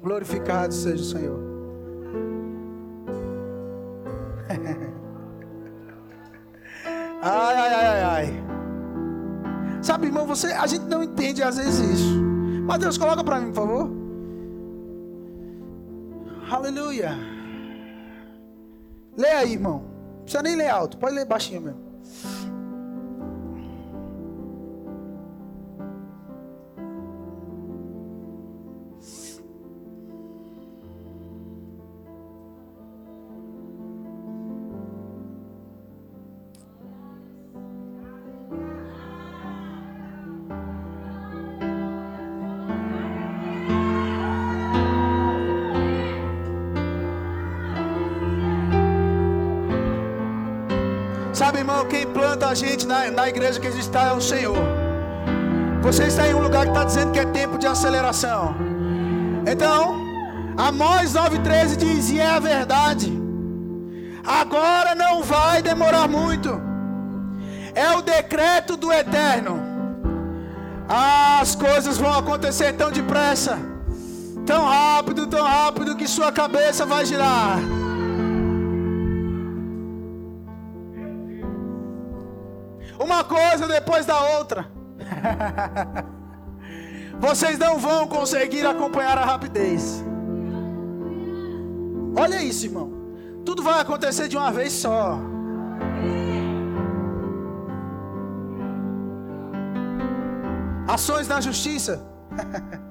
Glorificado 0.02 0.74
seja 0.74 1.02
o 1.02 1.06
Senhor. 1.06 1.55
Você, 10.36 10.52
a 10.52 10.66
gente 10.66 10.84
não 10.84 11.02
entende 11.02 11.42
às 11.42 11.56
vezes 11.56 11.78
isso. 11.78 12.22
Mas 12.66 12.78
Deus, 12.78 12.98
coloca 12.98 13.24
para 13.24 13.40
mim, 13.40 13.48
por 13.48 13.54
favor. 13.54 13.90
Aleluia. 16.50 17.16
Leia 19.16 19.38
aí, 19.38 19.52
irmão. 19.52 19.84
Não 20.16 20.22
precisa 20.22 20.42
nem 20.42 20.56
ler 20.56 20.68
alto, 20.68 20.98
pode 20.98 21.14
ler 21.14 21.24
baixinho 21.24 21.60
mesmo. 21.62 21.85
Gente 52.56 52.86
na, 52.86 53.10
na 53.10 53.28
igreja 53.28 53.60
que 53.60 53.66
a 53.66 53.70
gente 53.70 53.82
está 53.82 54.04
é 54.04 54.12
o 54.12 54.20
Senhor. 54.20 54.56
Você 55.82 56.04
está 56.04 56.26
em 56.26 56.34
um 56.34 56.40
lugar 56.40 56.64
que 56.64 56.72
está 56.72 56.84
dizendo 56.84 57.12
que 57.12 57.20
é 57.20 57.24
tempo 57.26 57.58
de 57.58 57.66
aceleração. 57.66 58.56
Então, 59.46 60.04
Amós 60.56 61.12
9,13 61.12 61.76
diz: 61.76 62.10
E 62.10 62.18
é 62.18 62.26
a 62.26 62.40
verdade. 62.40 63.12
Agora 64.24 64.94
não 64.94 65.22
vai 65.22 65.62
demorar 65.62 66.08
muito. 66.08 66.60
É 67.74 67.92
o 67.92 68.00
decreto 68.00 68.76
do 68.76 68.90
eterno. 68.90 69.60
As 70.88 71.54
coisas 71.54 71.98
vão 71.98 72.18
acontecer 72.18 72.72
tão 72.72 72.90
depressa, 72.90 73.58
tão 74.46 74.64
rápido, 74.64 75.26
tão 75.26 75.44
rápido 75.44 75.94
que 75.94 76.08
sua 76.08 76.32
cabeça 76.32 76.86
vai 76.86 77.04
girar. 77.04 77.58
Uma 83.06 83.24
coisa 83.24 83.66
depois 83.66 84.04
da 84.04 84.20
outra. 84.38 84.68
Vocês 87.18 87.58
não 87.58 87.78
vão 87.78 88.06
conseguir 88.06 88.66
acompanhar 88.66 89.16
a 89.16 89.24
rapidez. 89.24 90.04
Olha 92.14 92.42
isso, 92.42 92.66
irmão. 92.66 92.92
Tudo 93.44 93.62
vai 93.62 93.80
acontecer 93.80 94.28
de 94.28 94.36
uma 94.36 94.50
vez 94.50 94.72
só. 94.72 95.18
Ações 100.88 101.28
na 101.28 101.40
justiça. 101.40 102.04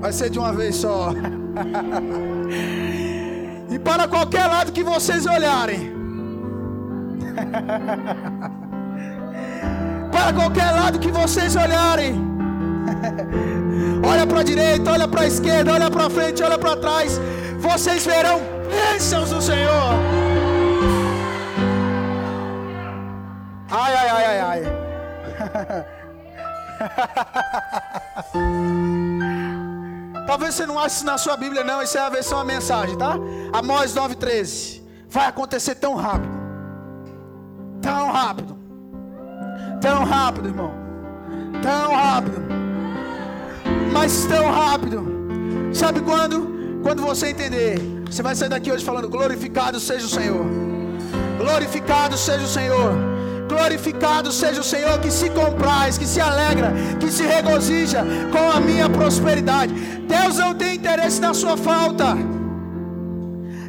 Vai 0.00 0.12
ser 0.12 0.28
de 0.28 0.38
uma 0.38 0.52
vez 0.52 0.76
só. 0.76 1.12
e 3.70 3.78
para 3.78 4.06
qualquer 4.06 4.46
lado 4.46 4.70
que 4.70 4.84
vocês 4.84 5.24
olharem, 5.24 5.93
Para 10.10 10.32
qualquer 10.32 10.70
lado 10.70 10.98
que 10.98 11.10
vocês 11.10 11.54
olharem, 11.56 12.14
olha 14.06 14.26
para 14.26 14.40
a 14.40 14.42
direita, 14.42 14.92
olha 14.92 15.08
para 15.08 15.22
a 15.22 15.26
esquerda, 15.26 15.72
olha 15.72 15.90
para 15.90 16.08
frente, 16.08 16.42
olha 16.42 16.58
para 16.58 16.76
trás, 16.76 17.20
vocês 17.58 18.06
verão 18.06 18.40
bênçãos 18.70 19.28
do 19.30 19.42
Senhor. 19.42 19.94
Ai, 23.70 23.94
ai, 23.94 24.08
ai, 24.08 24.26
ai, 24.26 24.40
ai. 24.40 24.62
Talvez 30.26 30.54
você 30.54 30.66
não 30.66 30.78
ache 30.78 30.96
isso 30.96 31.04
na 31.04 31.18
sua 31.18 31.36
Bíblia, 31.36 31.62
não. 31.62 31.82
Isso 31.82 31.98
é 31.98 32.00
a 32.00 32.08
versão 32.08 32.38
a 32.38 32.44
mensagem, 32.44 32.96
tá? 32.96 33.16
Amós 33.52 33.94
9,13. 33.94 34.82
Vai 35.08 35.26
acontecer 35.26 35.74
tão 35.76 35.94
rápido. 35.94 36.33
Tão 37.84 38.10
rápido. 38.10 38.56
Tão 39.78 40.04
rápido, 40.04 40.48
irmão. 40.48 40.72
Tão 41.62 41.92
rápido. 41.94 42.42
Mas 43.92 44.24
tão 44.24 44.50
rápido. 44.50 45.04
Sabe 45.74 46.00
quando? 46.00 46.80
Quando 46.82 47.02
você 47.02 47.28
entender. 47.28 47.78
Você 48.06 48.22
vai 48.22 48.34
sair 48.34 48.48
daqui 48.48 48.72
hoje 48.72 48.82
falando: 48.82 49.06
Glorificado 49.06 49.78
seja 49.78 50.06
o 50.06 50.08
Senhor. 50.08 50.46
Glorificado 51.36 52.16
seja 52.16 52.46
o 52.46 52.48
Senhor. 52.48 52.94
Glorificado 53.50 54.32
seja 54.32 54.62
o 54.62 54.64
Senhor 54.64 54.98
que 55.00 55.10
se 55.10 55.28
compraz, 55.28 55.98
que 55.98 56.06
se 56.06 56.22
alegra, 56.22 56.72
que 56.98 57.10
se 57.10 57.24
regozija 57.24 58.02
com 58.32 58.50
a 58.50 58.60
minha 58.60 58.88
prosperidade. 58.88 59.74
Deus 60.08 60.38
não 60.38 60.54
tem 60.54 60.76
interesse 60.76 61.20
na 61.20 61.34
sua 61.34 61.54
falta. 61.58 62.16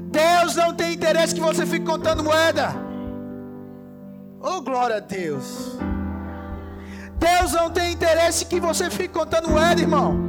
Deus 0.04 0.56
não 0.56 0.74
tem 0.74 0.94
interesse 0.94 1.36
que 1.36 1.42
você 1.42 1.66
fique 1.66 1.86
contando 1.86 2.24
moeda. 2.24 2.85
Oh, 4.48 4.62
glória 4.62 4.98
a 4.98 5.00
Deus. 5.00 5.76
Deus 7.18 7.52
não 7.54 7.72
tem 7.72 7.94
interesse 7.94 8.46
que 8.46 8.60
você 8.60 8.92
fique 8.92 9.10
contando 9.10 9.50
moeda, 9.50 9.82
irmão. 9.82 10.20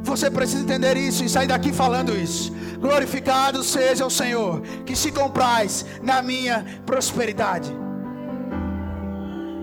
Você 0.00 0.28
precisa 0.28 0.64
entender 0.64 0.96
isso 0.96 1.22
e 1.22 1.28
sair 1.28 1.46
daqui 1.46 1.72
falando 1.72 2.12
isso. 2.12 2.52
Glorificado 2.80 3.62
seja 3.62 4.04
o 4.04 4.10
Senhor, 4.10 4.62
que 4.84 4.96
se 4.96 5.12
compraz 5.12 5.86
na 6.02 6.20
minha 6.20 6.64
prosperidade. 6.84 7.72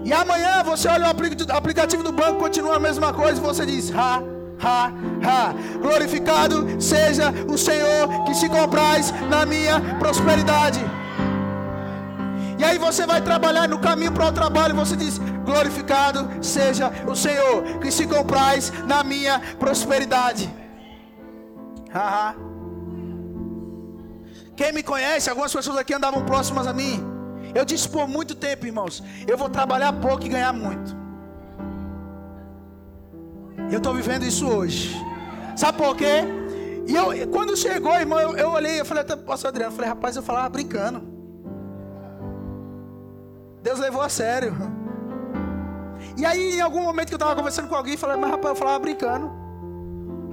E 0.05 0.13
amanhã 0.13 0.63
você 0.63 0.87
olha 0.87 1.07
o 1.07 1.57
aplicativo 1.57 2.03
do 2.03 2.13
banco, 2.13 2.39
continua 2.39 2.77
a 2.77 2.79
mesma 2.79 3.11
coisa, 3.11 3.41
e 3.41 3.43
você 3.43 3.65
diz: 3.65 3.91
ha, 3.93 4.23
ha, 4.61 4.91
ha. 5.27 5.53
Glorificado 5.81 6.81
seja 6.81 7.33
o 7.49 7.57
Senhor, 7.57 8.23
que 8.25 8.33
se 8.33 8.47
compraz 8.47 9.13
na 9.29 9.45
minha 9.45 9.81
prosperidade. 9.99 10.79
E 12.63 12.65
aí 12.65 12.77
você 12.77 13.05
vai 13.05 13.21
trabalhar 13.21 13.67
no 13.67 13.77
caminho 13.77 14.13
para 14.13 14.27
o 14.27 14.31
trabalho, 14.31 14.73
você 14.73 14.95
diz: 14.95 15.17
Glorificado 15.43 16.41
seja 16.41 16.89
o 17.05 17.13
Senhor, 17.13 17.79
que 17.79 17.91
se 17.91 18.07
compraz 18.07 18.71
na 18.87 19.03
minha 19.03 19.37
prosperidade. 19.59 20.49
Quem 24.55 24.71
me 24.71 24.81
conhece, 24.81 25.29
algumas 25.29 25.51
pessoas 25.51 25.75
aqui 25.77 25.93
andavam 25.93 26.23
próximas 26.23 26.65
a 26.65 26.71
mim. 26.71 27.03
Eu 27.53 27.65
disse 27.65 27.89
por 27.89 28.07
muito 28.07 28.33
tempo, 28.33 28.65
irmãos, 28.65 29.03
eu 29.27 29.37
vou 29.37 29.49
trabalhar 29.49 29.91
pouco 29.91 30.25
e 30.25 30.29
ganhar 30.29 30.53
muito. 30.53 30.95
Eu 33.69 33.79
estou 33.79 33.93
vivendo 33.93 34.23
isso 34.23 34.47
hoje. 34.47 34.95
Sabe 35.57 35.77
por 35.77 35.97
quê? 35.97 36.23
E 36.87 36.95
eu, 36.95 37.27
quando 37.27 37.57
chegou, 37.57 37.93
irmão, 37.93 38.21
eu, 38.21 38.37
eu 38.37 38.51
olhei, 38.51 38.79
eu 38.79 38.85
falei 38.85 39.03
até 39.03 39.17
pastor 39.17 39.49
Adriano, 39.49 39.73
eu 39.73 39.75
falei, 39.75 39.89
rapaz, 39.89 40.15
eu 40.15 40.23
falava 40.23 40.47
brincando. 40.47 41.22
Deus 43.63 43.79
levou 43.79 44.01
a 44.01 44.09
sério. 44.09 44.53
E 46.17 46.25
aí, 46.25 46.57
em 46.57 46.61
algum 46.61 46.83
momento 46.83 47.07
que 47.07 47.13
eu 47.13 47.17
estava 47.17 47.35
conversando 47.35 47.69
com 47.69 47.75
alguém, 47.75 47.95
falei, 47.95 48.17
mas 48.17 48.29
rapaz, 48.29 48.49
eu 48.49 48.55
falava 48.55 48.77
brincando. 48.77 49.31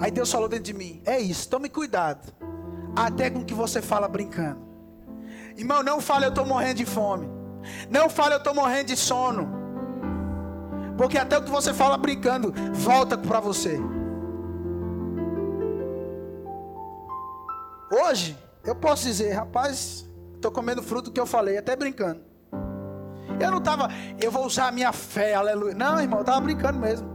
Aí 0.00 0.10
Deus 0.10 0.30
falou 0.30 0.48
dentro 0.48 0.64
de 0.64 0.74
mim: 0.74 1.00
É 1.06 1.18
isso, 1.18 1.48
tome 1.48 1.68
cuidado. 1.68 2.32
Até 2.96 3.30
com 3.30 3.44
que 3.44 3.54
você 3.54 3.80
fala 3.80 4.08
brincando. 4.08 4.68
Irmão, 5.56 5.82
não 5.82 6.00
fale 6.00 6.24
eu 6.26 6.30
estou 6.30 6.44
morrendo 6.44 6.74
de 6.74 6.86
fome. 6.86 7.28
Não 7.88 8.10
fale 8.10 8.34
eu 8.34 8.38
estou 8.38 8.54
morrendo 8.54 8.86
de 8.86 8.96
sono. 8.96 9.48
Porque 10.96 11.16
até 11.16 11.38
o 11.38 11.44
que 11.44 11.50
você 11.50 11.72
fala 11.72 11.96
brincando, 11.96 12.52
volta 12.72 13.16
para 13.16 13.38
você. 13.40 13.78
Hoje, 17.92 18.36
eu 18.64 18.74
posso 18.74 19.04
dizer, 19.04 19.32
rapaz, 19.32 20.08
estou 20.34 20.50
comendo 20.50 20.82
fruto 20.82 21.12
que 21.12 21.20
eu 21.20 21.26
falei, 21.26 21.58
até 21.58 21.76
brincando. 21.76 22.29
Eu 23.40 23.50
não 23.50 23.58
estava, 23.58 23.88
eu 24.20 24.30
vou 24.30 24.44
usar 24.44 24.68
a 24.68 24.72
minha 24.72 24.92
fé, 24.92 25.34
aleluia. 25.34 25.74
Não, 25.74 25.98
irmão, 25.98 26.18
eu 26.18 26.22
estava 26.22 26.40
brincando 26.42 26.78
mesmo. 26.78 27.08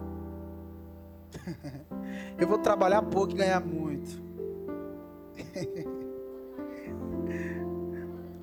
eu 2.40 2.48
vou 2.48 2.58
trabalhar 2.58 3.04
pouco 3.04 3.34
e 3.34 3.36
ganhar 3.36 3.62
muito. 3.62 4.26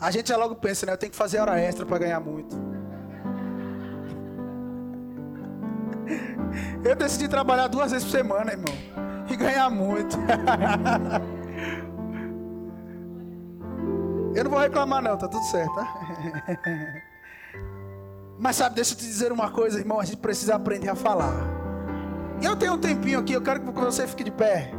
a 0.00 0.10
gente 0.12 0.28
já 0.28 0.36
logo 0.36 0.54
pensa, 0.54 0.86
né? 0.86 0.92
Eu 0.92 0.96
tenho 0.96 1.10
que 1.10 1.18
fazer 1.18 1.40
hora 1.40 1.58
extra 1.58 1.84
para 1.84 1.98
ganhar 1.98 2.20
muito. 2.20 2.56
Eu 6.84 6.94
decidi 6.94 7.28
trabalhar 7.28 7.68
duas 7.68 7.92
vezes 7.92 8.06
por 8.06 8.10
semana, 8.10 8.52
irmão. 8.52 8.74
E 9.30 9.36
ganhar 9.36 9.70
muito. 9.70 10.18
Eu 14.34 14.44
não 14.44 14.50
vou 14.50 14.60
reclamar, 14.60 15.02
não, 15.02 15.16
tá 15.16 15.28
tudo 15.28 15.44
certo, 15.44 15.74
tá? 15.74 17.02
Mas 18.42 18.56
sabe, 18.56 18.74
deixa 18.74 18.92
eu 18.92 18.96
te 18.96 19.04
dizer 19.04 19.30
uma 19.30 19.52
coisa, 19.52 19.78
irmão. 19.78 20.00
A 20.00 20.04
gente 20.04 20.16
precisa 20.16 20.56
aprender 20.56 20.88
a 20.88 20.96
falar. 20.96 21.32
Eu 22.42 22.56
tenho 22.56 22.72
um 22.72 22.78
tempinho 22.78 23.20
aqui, 23.20 23.32
eu 23.32 23.40
quero 23.40 23.60
que 23.60 23.70
você 23.70 24.04
fique 24.04 24.24
de 24.24 24.32
pé. 24.32 24.74